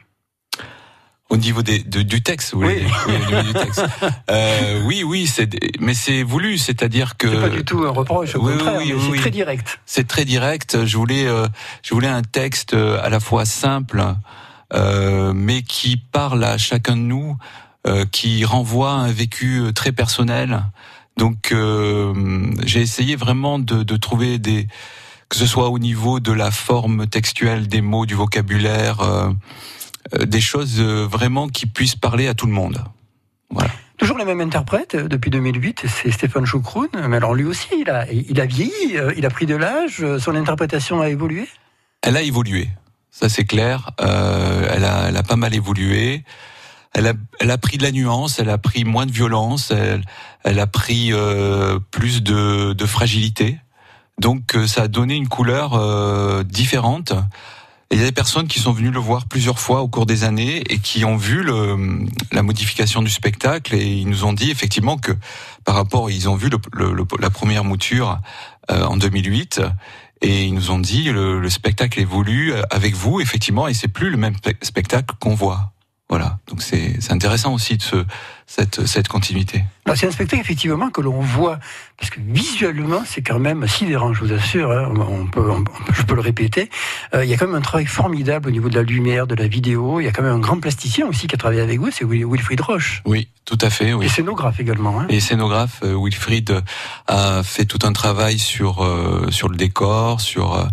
Au 1.28 1.36
niveau 1.36 1.62
des, 1.62 1.80
de- 1.80 2.02
du 2.02 2.22
texte, 2.22 2.54
vous 2.54 2.60
voulez 2.60 2.84
Oui. 2.86 2.92
Oui, 3.08 3.14
au 3.14 3.26
niveau 3.30 3.42
du 3.42 3.52
texte. 3.52 3.84
Euh, 4.30 4.82
oui, 4.84 5.02
oui, 5.04 5.26
c'est, 5.26 5.48
mais 5.80 5.94
c'est 5.94 6.22
voulu, 6.22 6.56
c'est-à-dire 6.58 7.16
que 7.16 7.28
C'est 7.28 7.40
pas 7.40 7.48
du 7.48 7.64
tout 7.64 7.84
un 7.84 7.90
reproche, 7.90 8.34
au 8.36 8.40
oui, 8.46 8.52
contraire, 8.56 8.78
oui, 8.78 8.94
c'est 9.14 9.20
très 9.20 9.30
direct. 9.30 9.78
c'est 9.86 10.06
très 10.06 10.24
direct. 10.24 10.84
Je 10.84 10.96
voulais, 10.96 11.26
euh, 11.26 11.46
je 11.82 11.94
voulais 11.94 12.08
un 12.08 12.22
texte 12.22 12.74
euh, 12.74 13.00
à 13.02 13.08
la 13.08 13.18
fois 13.20 13.44
simple, 13.44 14.04
euh, 14.72 15.32
mais 15.34 15.62
qui 15.62 15.96
parle 15.96 16.44
à 16.44 16.58
chacun 16.58 16.96
de 16.96 17.02
nous, 17.02 17.36
euh, 17.86 18.04
qui 18.10 18.44
renvoie 18.44 18.90
un 18.92 19.10
vécu 19.12 19.62
très 19.74 19.92
personnel. 19.92 20.62
Donc 21.16 21.54
j'ai 22.64 22.80
essayé 22.82 23.16
vraiment 23.16 23.58
de, 23.58 23.82
de, 23.82 23.96
trouver 23.96 24.38
des 24.38 24.66
que 25.30 25.36
ce 25.36 25.46
soit 25.46 25.70
au 25.70 25.78
niveau 25.78 26.20
de 26.20 26.30
la 26.32 26.50
forme 26.50 27.06
textuelle 27.06 27.68
des 27.68 27.80
mots, 27.80 28.04
du 28.06 28.14
vocabulaire, 28.14 28.98
des 30.24 30.40
choses 30.40 30.80
vraiment 30.80 31.48
qui 31.48 31.66
puissent 31.66 31.96
parler 31.96 32.28
à 32.28 32.34
tout 32.34 32.46
le 32.46 32.52
monde. 32.52 32.84
Voilà. 33.50 33.70
Toujours 33.96 34.18
les 34.18 34.26
mêmes 34.26 34.40
interprètes 34.40 34.94
euh, 34.94 35.08
depuis 35.08 35.30
2008, 35.30 35.84
c'est 35.86 36.10
Stéphane 36.10 36.44
Choucroune. 36.44 36.90
Mais 37.08 37.16
alors 37.16 37.34
lui 37.34 37.44
aussi, 37.44 37.68
il 37.80 37.88
a, 37.88 38.10
il 38.10 38.38
a 38.40 38.46
vieilli, 38.46 38.96
euh, 38.96 39.12
il 39.16 39.24
a 39.24 39.30
pris 39.30 39.46
de 39.46 39.56
l'âge, 39.56 40.02
euh, 40.02 40.18
son 40.18 40.34
interprétation 40.34 41.00
a 41.00 41.08
évolué? 41.08 41.48
Elle 42.02 42.16
a 42.16 42.22
évolué, 42.22 42.68
ça 43.10 43.30
c'est 43.30 43.44
clair. 43.44 43.92
Euh, 44.00 44.68
elle, 44.70 44.84
a, 44.84 45.08
elle 45.08 45.16
a 45.16 45.22
pas 45.22 45.36
mal 45.36 45.54
évolué. 45.54 46.24
Elle 46.92 47.06
a, 47.06 47.14
elle 47.40 47.50
a 47.50 47.58
pris 47.58 47.78
de 47.78 47.82
la 47.82 47.92
nuance, 47.92 48.38
elle 48.38 48.50
a 48.50 48.58
pris 48.58 48.84
moins 48.84 49.06
de 49.06 49.12
violence, 49.12 49.70
elle, 49.70 50.02
elle 50.44 50.58
a 50.60 50.66
pris 50.66 51.12
euh, 51.12 51.78
plus 51.90 52.22
de, 52.22 52.74
de 52.74 52.86
fragilité. 52.86 53.58
Donc 54.18 54.56
ça 54.66 54.82
a 54.82 54.88
donné 54.88 55.14
une 55.14 55.28
couleur 55.28 55.74
euh, 55.74 56.42
différente 56.42 57.12
il 57.92 57.98
y 57.98 58.02
a 58.02 58.04
des 58.04 58.12
personnes 58.12 58.48
qui 58.48 58.58
sont 58.58 58.72
venues 58.72 58.90
le 58.90 58.98
voir 58.98 59.26
plusieurs 59.26 59.60
fois 59.60 59.82
au 59.82 59.88
cours 59.88 60.06
des 60.06 60.24
années 60.24 60.62
et 60.68 60.78
qui 60.78 61.04
ont 61.04 61.16
vu 61.16 61.44
la 62.32 62.42
modification 62.42 63.00
du 63.00 63.10
spectacle 63.10 63.74
et 63.74 63.86
ils 63.86 64.08
nous 64.08 64.24
ont 64.24 64.32
dit 64.32 64.50
effectivement 64.50 64.96
que 64.96 65.12
par 65.64 65.76
rapport, 65.76 66.10
ils 66.10 66.28
ont 66.28 66.34
vu 66.34 66.50
le, 66.72 66.96
la 67.20 67.30
première 67.30 67.64
mouture 67.64 68.18
euh, 68.70 68.84
en 68.84 68.96
2008 68.96 69.62
et 70.22 70.44
ils 70.46 70.54
nous 70.54 70.70
ont 70.70 70.78
dit 70.78 71.04
le, 71.04 71.38
le 71.38 71.50
spectacle 71.50 72.00
évolue 72.00 72.52
avec 72.70 72.94
vous 72.94 73.20
effectivement 73.20 73.68
et 73.68 73.74
c'est 73.74 73.88
plus 73.88 74.10
le 74.10 74.16
même 74.16 74.34
spectacle 74.62 75.14
qu'on 75.20 75.34
voit. 75.34 75.72
Voilà, 76.08 76.38
donc 76.46 76.62
c'est 76.62 77.10
intéressant 77.10 77.52
aussi 77.52 77.76
de 77.76 77.82
ce, 77.82 78.04
cette, 78.46 78.86
cette 78.86 79.08
continuité. 79.08 79.64
C'est 79.96 80.06
un 80.06 80.12
spectacle 80.12 80.40
effectivement 80.40 80.88
que 80.90 81.00
l'on 81.00 81.20
voit, 81.20 81.58
parce 81.98 82.10
que 82.10 82.20
visuellement 82.20 83.02
c'est 83.04 83.22
quand 83.22 83.40
même 83.40 83.66
sidérant, 83.66 84.12
je 84.12 84.24
vous 84.24 84.32
assure, 84.32 84.70
hein, 84.70 84.94
on 84.96 85.26
peut, 85.26 85.42
je 85.92 86.02
peux 86.02 86.14
le 86.14 86.20
répéter, 86.20 86.70
euh, 87.12 87.24
il 87.24 87.30
y 87.30 87.34
a 87.34 87.36
quand 87.36 87.46
même 87.46 87.56
un 87.56 87.60
travail 87.60 87.86
formidable 87.86 88.48
au 88.48 88.52
niveau 88.52 88.68
de 88.68 88.76
la 88.76 88.84
lumière, 88.84 89.26
de 89.26 89.34
la 89.34 89.48
vidéo, 89.48 89.98
il 89.98 90.04
y 90.04 90.06
a 90.06 90.12
quand 90.12 90.22
même 90.22 90.34
un 90.34 90.38
grand 90.38 90.60
plasticien 90.60 91.08
aussi 91.08 91.26
qui 91.26 91.34
a 91.34 91.38
travaillé 91.38 91.60
avec 91.60 91.80
vous, 91.80 91.90
c'est 91.90 92.04
Wilfried 92.04 92.60
Roche. 92.60 93.02
Oui, 93.04 93.26
tout 93.44 93.58
à 93.60 93.68
fait. 93.68 93.92
Oui. 93.92 94.06
Et 94.06 94.08
scénographe 94.08 94.60
également. 94.60 95.00
Hein. 95.00 95.06
Et 95.08 95.18
scénographe, 95.18 95.80
euh, 95.82 95.96
Wilfried 96.00 96.62
a 97.08 97.42
fait 97.42 97.64
tout 97.64 97.80
un 97.82 97.92
travail 97.92 98.38
sur, 98.38 98.84
euh, 98.84 99.26
sur 99.30 99.48
le 99.48 99.56
décor, 99.56 100.20
sur... 100.20 100.54
Euh, 100.54 100.66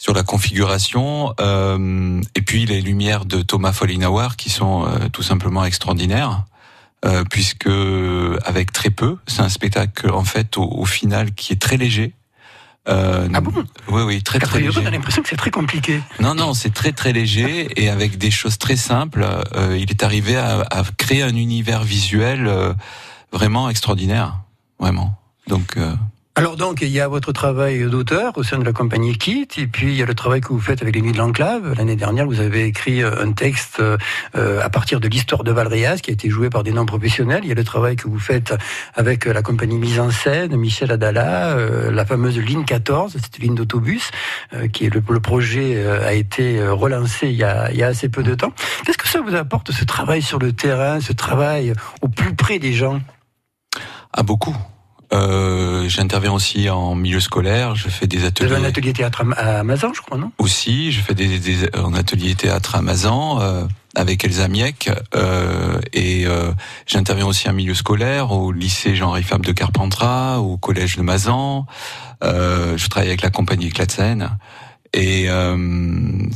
sur 0.00 0.14
la 0.14 0.22
configuration, 0.22 1.34
euh, 1.40 2.22
et 2.34 2.40
puis 2.40 2.64
les 2.64 2.80
lumières 2.80 3.26
de 3.26 3.42
Thomas 3.42 3.72
Follinauer 3.72 4.28
qui 4.38 4.48
sont 4.48 4.86
euh, 4.86 5.10
tout 5.12 5.22
simplement 5.22 5.62
extraordinaires. 5.64 6.44
Euh, 7.06 7.24
puisque 7.24 7.70
avec 8.44 8.72
très 8.72 8.90
peu, 8.90 9.16
c'est 9.26 9.40
un 9.40 9.48
spectacle 9.48 10.10
en 10.10 10.24
fait 10.24 10.58
au, 10.58 10.64
au, 10.64 10.84
final 10.84 11.32
qui 11.32 11.54
est 11.54 11.56
très 11.56 11.78
léger. 11.78 12.12
Euh, 12.88 13.28
ah 13.32 13.40
bon? 13.40 13.52
Oui, 13.88 14.02
oui, 14.02 14.22
très 14.22 14.38
très 14.38 14.60
léger. 14.60 14.80
On 14.82 14.86
a 14.86 14.90
l'impression 14.90 15.22
que 15.22 15.28
c'est 15.28 15.36
très 15.36 15.50
compliqué. 15.50 16.00
Non, 16.18 16.34
non, 16.34 16.52
c'est 16.52 16.74
très 16.74 16.92
très 16.92 17.12
léger 17.12 17.68
et 17.76 17.88
avec 17.88 18.18
des 18.18 18.30
choses 18.30 18.58
très 18.58 18.76
simples, 18.76 19.26
euh, 19.54 19.78
il 19.78 19.90
est 19.90 20.02
arrivé 20.02 20.36
à, 20.36 20.60
à, 20.70 20.82
créer 20.96 21.22
un 21.22 21.36
univers 21.36 21.84
visuel 21.84 22.46
euh, 22.46 22.74
vraiment 23.32 23.70
extraordinaire, 23.70 24.38
vraiment. 24.78 25.18
Donc 25.46 25.76
alors 26.40 26.56
donc, 26.56 26.80
il 26.80 26.88
y 26.88 27.00
a 27.00 27.06
votre 27.06 27.32
travail 27.32 27.84
d'auteur 27.90 28.32
au 28.38 28.42
sein 28.42 28.58
de 28.58 28.64
la 28.64 28.72
compagnie 28.72 29.18
Kit, 29.18 29.46
et 29.58 29.66
puis 29.66 29.88
il 29.88 29.94
y 29.94 30.02
a 30.02 30.06
le 30.06 30.14
travail 30.14 30.40
que 30.40 30.48
vous 30.48 30.58
faites 30.58 30.80
avec 30.80 30.94
les 30.94 31.02
Nuits 31.02 31.12
de 31.12 31.18
l'Enclave. 31.18 31.74
L'année 31.76 31.96
dernière, 31.96 32.24
vous 32.24 32.40
avez 32.40 32.64
écrit 32.64 33.02
euh, 33.02 33.22
un 33.22 33.32
texte 33.32 33.78
euh, 33.80 33.98
à 34.62 34.70
partir 34.70 35.00
de 35.00 35.08
l'histoire 35.08 35.44
de 35.44 35.52
Valréas, 35.52 35.98
qui 35.98 36.08
a 36.08 36.14
été 36.14 36.30
joué 36.30 36.48
par 36.48 36.62
des 36.62 36.72
non 36.72 36.86
professionnels. 36.86 37.40
Il 37.42 37.50
y 37.50 37.52
a 37.52 37.54
le 37.54 37.62
travail 37.62 37.96
que 37.96 38.08
vous 38.08 38.18
faites 38.18 38.54
avec 38.94 39.26
la 39.26 39.42
compagnie 39.42 39.76
Mise 39.76 40.00
en 40.00 40.10
scène, 40.10 40.56
Michel 40.56 40.90
Adala, 40.90 41.58
euh, 41.58 41.90
la 41.90 42.06
fameuse 42.06 42.38
ligne 42.38 42.64
14, 42.64 43.18
cette 43.22 43.38
ligne 43.38 43.54
d'autobus, 43.54 44.10
qui 44.72 44.86
est 44.86 44.94
le, 44.94 45.02
le, 45.06 45.20
projet 45.20 45.86
a 45.86 46.14
été 46.14 46.66
relancé 46.66 47.28
il 47.28 47.36
y 47.36 47.44
a, 47.44 47.70
il 47.70 47.76
y 47.76 47.82
a 47.82 47.88
assez 47.88 48.08
peu 48.08 48.22
de 48.22 48.34
temps. 48.34 48.54
Qu'est-ce 48.86 48.96
que 48.96 49.08
ça 49.08 49.20
vous 49.20 49.34
apporte, 49.34 49.72
ce 49.72 49.84
travail 49.84 50.22
sur 50.22 50.38
le 50.38 50.54
terrain, 50.54 51.00
ce 51.00 51.12
travail 51.12 51.74
au 52.00 52.08
plus 52.08 52.34
près 52.34 52.58
des 52.58 52.72
gens? 52.72 52.98
Ah, 54.14 54.22
beaucoup. 54.22 54.56
Euh, 55.12 55.88
J'interviens 55.88 56.32
aussi 56.32 56.68
en 56.70 56.94
milieu 56.94 57.20
scolaire. 57.20 57.74
Je 57.74 57.88
fais 57.88 58.06
des 58.06 58.24
ateliers. 58.24 58.48
Vous 58.48 58.54
avez 58.54 58.64
un 58.64 58.68
atelier 58.68 58.92
théâtre 58.92 59.24
à 59.36 59.62
Mazan, 59.64 59.92
je 59.94 60.00
crois, 60.02 60.18
non? 60.18 60.30
Aussi, 60.38 60.92
je 60.92 61.00
fais 61.00 61.14
des, 61.14 61.38
des 61.38 61.68
un 61.74 61.94
atelier 61.94 62.34
théâtre 62.34 62.76
à 62.76 62.82
Mazan 62.82 63.40
euh, 63.40 63.64
avec 63.96 64.24
Elsa 64.24 64.46
Miek 64.48 64.88
euh, 65.16 65.80
et 65.92 66.26
euh, 66.26 66.52
j'interviens 66.86 67.26
aussi 67.26 67.48
en 67.48 67.52
milieu 67.52 67.74
scolaire 67.74 68.30
au 68.30 68.52
lycée 68.52 68.94
Jean-Henri 68.94 69.24
Fabre 69.24 69.44
de 69.44 69.52
Carpentras, 69.52 70.38
au 70.38 70.56
collège 70.56 70.96
de 70.96 71.02
Mazan. 71.02 71.66
Euh, 72.22 72.76
je 72.76 72.88
travaille 72.88 73.08
avec 73.08 73.22
la 73.22 73.30
compagnie 73.30 73.66
Éclat 73.66 73.86
de 73.86 73.92
Seine. 73.92 74.38
Et 74.92 75.30
euh, 75.30 75.56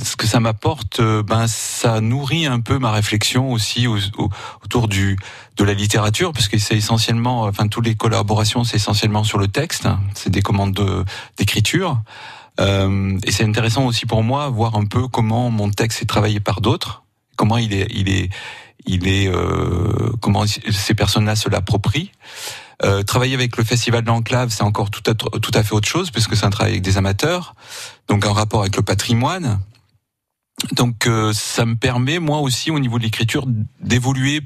ce 0.03 0.15
que 0.15 0.27
ça 0.29 0.39
m'apporte, 0.39 1.01
euh, 1.01 1.25
ben 1.25 1.47
ça 1.49 2.01
nourrit 2.01 2.47
un 2.47 2.61
peu 2.61 2.79
ma 2.79 2.93
réflexion 2.93 3.51
aussi 3.51 3.89
au, 3.89 3.97
au, 4.17 4.31
autour 4.65 4.87
du 4.87 5.17
de 5.57 5.65
la 5.65 5.75
littérature, 5.75 6.33
parce 6.33 6.49
que 6.49 6.59
c'est 6.59 6.77
essentiellement, 6.77 7.43
enfin 7.43 7.67
toutes 7.69 7.87
les 7.87 7.95
collaborations, 7.97 8.63
c'est 8.65 8.77
essentiellement 8.77 9.25
sur 9.25 9.39
le 9.39 9.49
texte, 9.49 9.87
hein, 9.87 10.01
c'est 10.15 10.31
des 10.31 10.43
commandes 10.43 11.05
d'écriture. 11.37 12.01
Euh, 12.61 13.19
et 13.25 13.33
c'est 13.33 13.45
intéressant 13.45 13.87
aussi 13.87 14.07
pour 14.07 14.23
moi 14.23 14.49
voir 14.49 14.77
un 14.77 14.87
peu 14.87 15.09
comment 15.09 15.51
mon 15.51 15.71
texte 15.71 16.03
est 16.03 16.07
travaillé 16.07 16.41
par 16.41 16.61
d'autres, 16.61 17.03
comment 17.37 17.59
il 17.59 17.73
est, 17.73 17.89
il 17.91 18.09
est, 18.09 18.31
il 18.87 19.09
est, 19.09 19.29
euh, 19.29 20.13
comment 20.21 20.45
ces 20.47 20.95
personnes-là 20.95 21.37
se 21.37 21.49
l'approprient. 21.49 22.13
Euh, 22.83 23.03
travailler 23.03 23.35
avec 23.35 23.57
le 23.57 23.65
Festival 23.65 24.03
de 24.03 24.09
l'Enclave, 24.09 24.51
c'est 24.51 24.63
encore 24.63 24.91
tout 24.91 25.03
à, 25.09 25.15
tout 25.15 25.51
à 25.55 25.63
fait 25.63 25.75
autre 25.75 25.89
chose, 25.89 26.11
puisque 26.11 26.37
c'est 26.37 26.45
un 26.45 26.51
travail 26.51 26.73
avec 26.73 26.83
des 26.83 26.97
amateurs, 26.97 27.55
donc 28.09 28.27
un 28.27 28.33
rapport 28.33 28.61
avec 28.61 28.77
le 28.77 28.83
patrimoine. 28.83 29.61
Donc 30.73 31.07
euh, 31.07 31.33
ça 31.33 31.67
me 31.67 31.77
permet, 31.77 32.19
moi 32.19 32.39
aussi, 32.39 32.71
au 32.71 32.79
niveau 32.79 32.99
de 32.99 33.05
l'écriture, 33.05 33.47
d'évoluer 33.81 34.41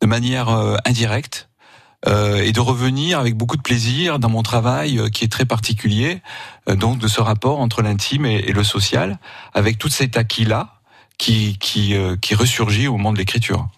de 0.00 0.06
manière 0.06 0.48
euh, 0.48 0.76
indirecte 0.84 1.48
et 2.06 2.52
de 2.52 2.60
revenir 2.60 3.18
avec 3.18 3.34
beaucoup 3.34 3.56
de 3.56 3.62
plaisir 3.62 4.18
dans 4.18 4.28
mon 4.28 4.42
travail 4.42 5.10
qui 5.10 5.24
est 5.24 5.32
très 5.32 5.46
particulier, 5.46 6.20
donc 6.66 6.98
de 6.98 7.08
ce 7.08 7.22
rapport 7.22 7.60
entre 7.60 7.80
l'intime 7.80 8.26
et, 8.26 8.44
et, 8.46 8.52
le 8.52 8.62
social, 8.62 9.18
avec 9.54 9.78
tout 9.78 9.88
cet 9.88 10.18
acquis-là 10.18 10.82
qui, 11.16 11.56
qui, 11.58 11.94
qui 12.20 12.34
ressurgit 12.34 12.88
au 12.88 12.98
moment 12.98 13.14
de 13.14 13.16
l'écriture. 13.16 13.70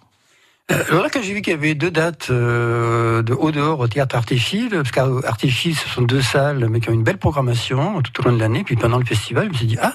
Alors 0.68 1.02
là, 1.04 1.08
quand 1.12 1.22
j'ai 1.22 1.32
vu 1.32 1.42
qu'il 1.42 1.52
y 1.52 1.56
avait 1.56 1.74
deux 1.74 1.92
dates 1.92 2.28
euh, 2.30 3.22
de 3.22 3.32
haut 3.32 3.52
dehors 3.52 3.78
au 3.78 3.86
théâtre 3.86 4.16
Artifil, 4.16 4.70
parce 4.70 4.90
qu'Artifil, 4.90 5.76
ce 5.76 5.88
sont 5.88 6.02
deux 6.02 6.22
salles, 6.22 6.66
mais 6.68 6.80
qui 6.80 6.90
ont 6.90 6.92
une 6.92 7.04
belle 7.04 7.18
programmation 7.18 8.02
tout 8.02 8.20
au 8.20 8.28
long 8.28 8.34
de 8.34 8.40
l'année, 8.40 8.64
puis 8.64 8.74
pendant 8.74 8.98
le 8.98 9.04
festival, 9.04 9.44
je 9.44 9.50
me 9.50 9.54
suis 9.54 9.66
dit, 9.66 9.78
ah, 9.80 9.94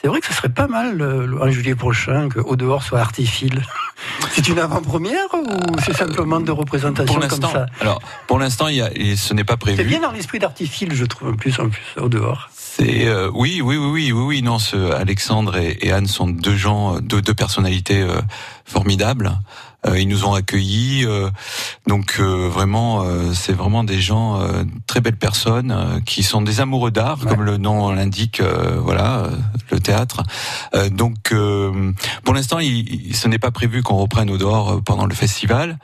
c'est 0.00 0.08
vrai 0.08 0.20
que 0.20 0.26
ce 0.26 0.32
serait 0.32 0.48
pas 0.48 0.66
mal 0.66 1.02
en 1.40 1.50
juillet 1.50 1.74
prochain 1.74 2.28
que 2.28 2.38
au 2.38 2.56
dehors 2.56 2.82
soit 2.82 3.00
Artifil. 3.00 3.62
c'est 4.32 4.48
une 4.48 4.60
avant-première 4.60 5.26
ou 5.34 5.76
c'est 5.84 5.96
simplement 5.96 6.40
de 6.40 6.52
représentation 6.52 7.20
comme 7.20 7.42
ça 7.42 7.66
Alors, 7.80 8.00
pour 8.26 8.38
l'instant, 8.38 8.68
il 8.68 8.76
y 8.76 8.80
a, 8.80 8.90
ce 9.16 9.34
n'est 9.34 9.44
pas 9.44 9.56
prévu. 9.56 9.76
C'est 9.76 9.84
bien 9.84 10.00
dans 10.00 10.12
l'esprit 10.12 10.38
d'Artifil, 10.38 10.94
je 10.94 11.04
trouve, 11.04 11.30
en 11.30 11.34
plus, 11.34 11.58
en 11.58 11.68
plus, 11.68 11.82
au 11.98 12.08
dehors. 12.08 12.48
C'est 12.54 13.08
euh, 13.08 13.28
oui, 13.34 13.60
oui, 13.60 13.76
oui, 13.76 13.90
oui, 13.90 14.12
oui, 14.12 14.22
oui. 14.22 14.42
Non, 14.42 14.60
ce, 14.60 14.92
Alexandre 14.92 15.56
et, 15.56 15.78
et, 15.80 15.92
Anne 15.92 16.06
sont 16.06 16.28
deux 16.28 16.56
gens, 16.56 17.00
deux, 17.00 17.20
deux 17.20 17.34
personnalités 17.34 18.00
euh, 18.00 18.20
formidables. 18.64 19.32
Euh, 19.86 19.98
ils 19.98 20.08
nous 20.08 20.24
ont 20.24 20.34
accueillis, 20.34 21.04
euh, 21.04 21.30
donc 21.86 22.16
euh, 22.18 22.48
vraiment, 22.48 23.04
c'est 23.32 23.52
vraiment 23.52 23.84
des 23.84 24.00
gens 24.00 24.40
très 24.86 25.00
belles 25.00 25.16
personnes 25.16 26.02
qui 26.04 26.22
sont 26.22 26.42
des 26.42 26.60
amoureux 26.60 26.90
d'art, 26.90 27.20
ouais. 27.20 27.30
comme 27.30 27.42
le 27.42 27.56
nom 27.56 27.90
l'indique. 27.90 28.42
voilà, 28.80 29.30
le 29.70 29.80
théâtre. 29.80 30.22
donc, 30.90 31.32
pour 32.24 32.34
l'instant, 32.34 32.58
il, 32.58 33.14
ce 33.14 33.28
n'est 33.28 33.38
pas 33.38 33.50
prévu 33.50 33.82
qu'on 33.82 33.96
reprenne 33.96 34.30
au 34.30 34.38
dehors 34.38 34.82
pendant 34.82 35.06
le 35.06 35.14
festival 35.14 35.78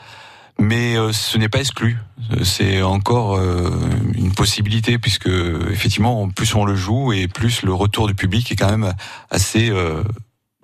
mais 0.59 0.97
euh, 0.97 1.13
ce 1.13 1.39
n'est 1.39 1.49
pas 1.49 1.61
exclu. 1.61 1.99
C'est 2.43 2.83
encore 2.83 3.37
euh, 3.37 3.71
une 4.15 4.33
possibilité 4.33 4.99
puisque 4.99 5.29
effectivement, 5.71 6.29
plus 6.29 6.55
on 6.55 6.65
le 6.65 6.77
joue 6.77 7.13
et 7.13 7.29
plus 7.29 7.63
le 7.63 7.75
retour 7.75 8.07
du 8.07 8.15
public 8.15 8.51
est 8.53 8.57
quand 8.57 8.71
même 8.71 8.95
assez 9.31 9.71
euh, 9.71 10.03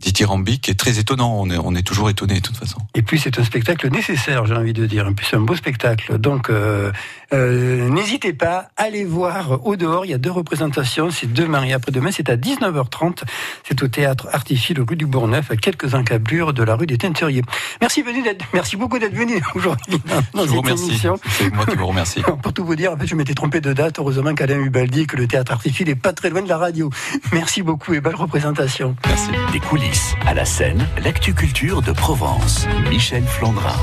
dithyrambique 0.00 0.68
et 0.68 0.74
très 0.74 0.98
étonnant. 0.98 1.40
On 1.40 1.74
est, 1.74 1.82
toujours 1.82 2.10
étonné 2.10 2.36
de 2.36 2.40
toute 2.40 2.56
façon. 2.56 2.78
Et 2.94 3.02
puis 3.02 3.18
c'est 3.18 3.38
un 3.38 3.44
spectacle 3.44 3.88
nécessaire, 3.90 4.46
j'ai 4.46 4.54
envie 4.54 4.72
de 4.72 4.86
dire. 4.86 5.10
C'est 5.22 5.36
un 5.36 5.40
beau 5.40 5.54
spectacle. 5.54 6.18
Donc, 6.18 6.50
euh, 6.50 6.90
euh, 7.32 7.88
n'hésitez 7.88 8.32
pas, 8.32 8.68
allez 8.76 9.04
voir 9.04 9.64
au 9.66 9.76
dehors. 9.76 10.04
Il 10.04 10.10
y 10.10 10.14
a 10.14 10.18
deux 10.18 10.30
représentations. 10.30 11.10
C'est 11.10 11.32
demain 11.32 11.64
et 11.64 11.72
après-demain. 11.72 12.10
C'est 12.12 12.28
à 12.28 12.36
19h30. 12.36 13.22
C'est 13.66 13.82
au 13.82 13.88
théâtre 13.88 14.28
Artifil, 14.32 14.80
rue 14.80 14.96
du 14.96 15.06
Bourgneuf, 15.06 15.50
à 15.50 15.56
quelques 15.56 15.94
encablures 15.94 16.52
de 16.52 16.62
la 16.62 16.74
rue 16.74 16.86
des 16.86 16.98
Teinturiers. 16.98 17.42
Merci, 17.80 18.02
venu 18.02 18.24
merci 18.52 18.76
beaucoup 18.76 18.98
d'être 18.98 19.14
venu 19.14 19.40
aujourd'hui 19.54 20.00
dans, 20.34 20.44
je 20.44 20.50
vous 20.50 20.60
remercie. 20.60 20.98
C'est 20.98 21.52
moi 21.52 21.66
qui 21.66 21.76
vous 21.76 21.86
remercie. 21.86 22.22
Pour 22.42 22.52
tout 22.52 22.64
vous 22.64 22.76
dire, 22.76 22.92
en 22.92 22.96
fait, 22.96 23.06
je 23.06 23.14
m'étais 23.14 23.34
trompé 23.34 23.60
de 23.60 23.72
date. 23.72 23.98
Heureusement 23.98 24.34
qu'Alain 24.34 24.60
Hubaldi, 24.60 25.06
que 25.06 25.16
le 25.16 25.26
théâtre 25.26 25.52
Artifil 25.52 25.88
est 25.88 25.94
pas 25.94 26.12
très 26.12 26.30
loin 26.30 26.42
de 26.42 26.48
la 26.48 26.58
radio. 26.58 26.90
Merci 27.32 27.62
beaucoup 27.62 27.94
et 27.94 28.00
belle 28.00 28.16
représentation. 28.16 28.96
Merci. 29.06 29.30
Des 29.52 29.60
coulisses. 29.60 30.14
À 30.26 30.34
la 30.34 30.44
scène, 30.44 30.86
l'actu 31.04 31.34
culture 31.34 31.82
de 31.82 31.92
Provence. 31.92 32.66
Michel 32.88 33.24
Flandrin. 33.24 33.76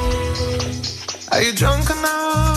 Are 1.31 1.41
you 1.41 1.53
drunk 1.53 1.89
enough? 1.89 2.56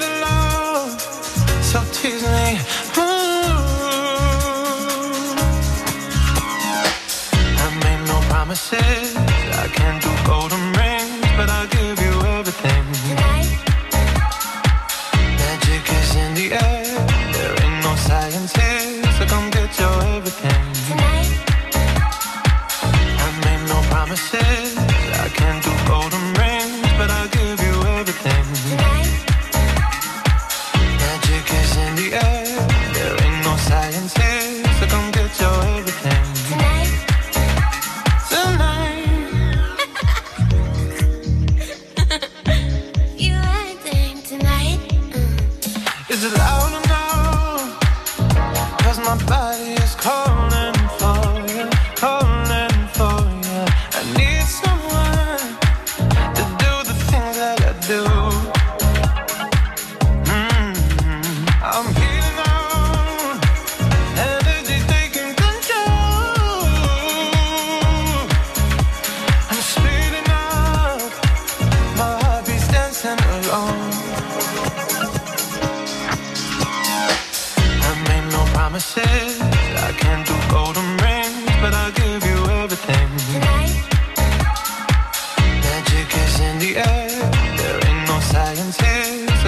said 8.71 9.10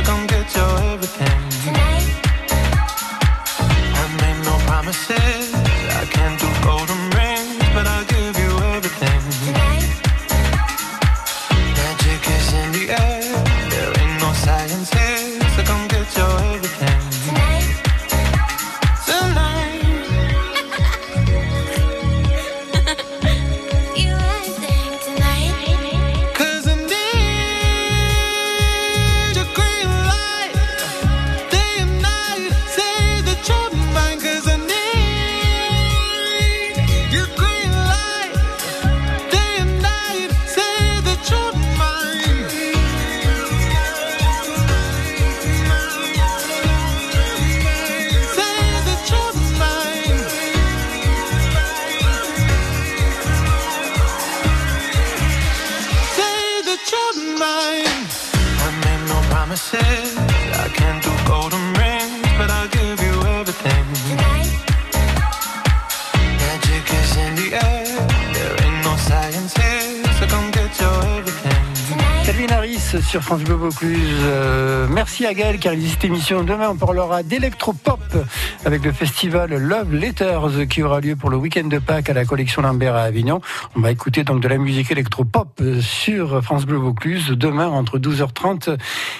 come 0.03 0.27
get 0.27 0.55
your 0.55 0.79
everything. 0.91 1.52
Say 56.93 57.35
that. 57.39 57.83
I 58.65 58.69
made 58.85 59.09
no 59.09 59.19
promises. 59.29 60.17
I 60.17 60.69
can't 60.73 61.02
sur 73.03 73.21
France 73.21 73.43
Bleu 73.43 73.55
Vaucluse. 73.55 73.99
Euh, 74.23 74.87
merci 74.89 75.25
à 75.25 75.33
Gaël 75.33 75.59
qui 75.59 75.67
a 75.67 75.71
réalisé 75.71 75.93
cette 75.93 76.05
émission. 76.05 76.43
Demain, 76.43 76.69
on 76.69 76.75
parlera 76.75 77.23
d'électropop 77.23 77.99
avec 78.65 78.83
le 78.83 78.91
festival 78.91 79.55
Love 79.55 79.93
Letters 79.93 80.67
qui 80.69 80.83
aura 80.83 80.99
lieu 80.99 81.15
pour 81.15 81.29
le 81.29 81.37
week-end 81.37 81.65
de 81.65 81.79
Pâques 81.79 82.09
à 82.09 82.13
la 82.13 82.25
collection 82.25 82.61
Lambert 82.61 82.95
à 82.95 83.03
Avignon. 83.03 83.41
On 83.75 83.81
va 83.81 83.91
écouter 83.91 84.23
donc 84.23 84.41
de 84.41 84.47
la 84.47 84.57
musique 84.57 84.91
électropop 84.91 85.61
sur 85.81 86.43
France 86.43 86.65
Bleu 86.65 86.77
Vaucluse 86.77 87.29
demain 87.29 87.67
entre 87.67 87.99
12h30 87.99 88.77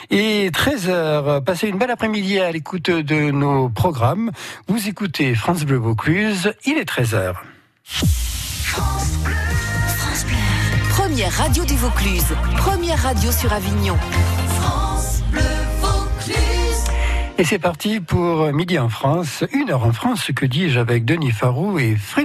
et 0.10 0.50
13h. 0.50 1.44
Passez 1.44 1.68
une 1.68 1.78
belle 1.78 1.92
après-midi 1.92 2.40
à 2.40 2.52
l'écoute 2.52 2.90
de 2.90 3.32
nos 3.32 3.70
programmes. 3.70 4.32
Vous 4.68 4.88
écoutez 4.88 5.36
France 5.36 5.64
Bleu 5.66 5.78
Vaucluse, 5.78 6.54
il 6.66 6.78
est 6.78 6.90
13h. 6.90 7.36
Première 11.14 11.38
radio 11.38 11.64
du 11.64 11.76
Vaucluse. 11.76 12.26
Première 12.58 12.98
radio 12.98 13.32
sur 13.32 13.54
Avignon. 13.54 13.96
Et 17.38 17.44
c'est 17.44 17.60
parti 17.60 18.00
pour 18.00 18.52
Midi 18.52 18.80
en 18.80 18.90
France, 18.90 19.44
une 19.54 19.70
heure 19.70 19.86
en 19.86 19.94
France, 19.94 20.32
que 20.36 20.48
dis-je 20.48 20.80
avec 20.80 21.06
Denis 21.06 21.30
Farou 21.30 21.78
et 21.78 21.96
Frédéric. 21.96 22.22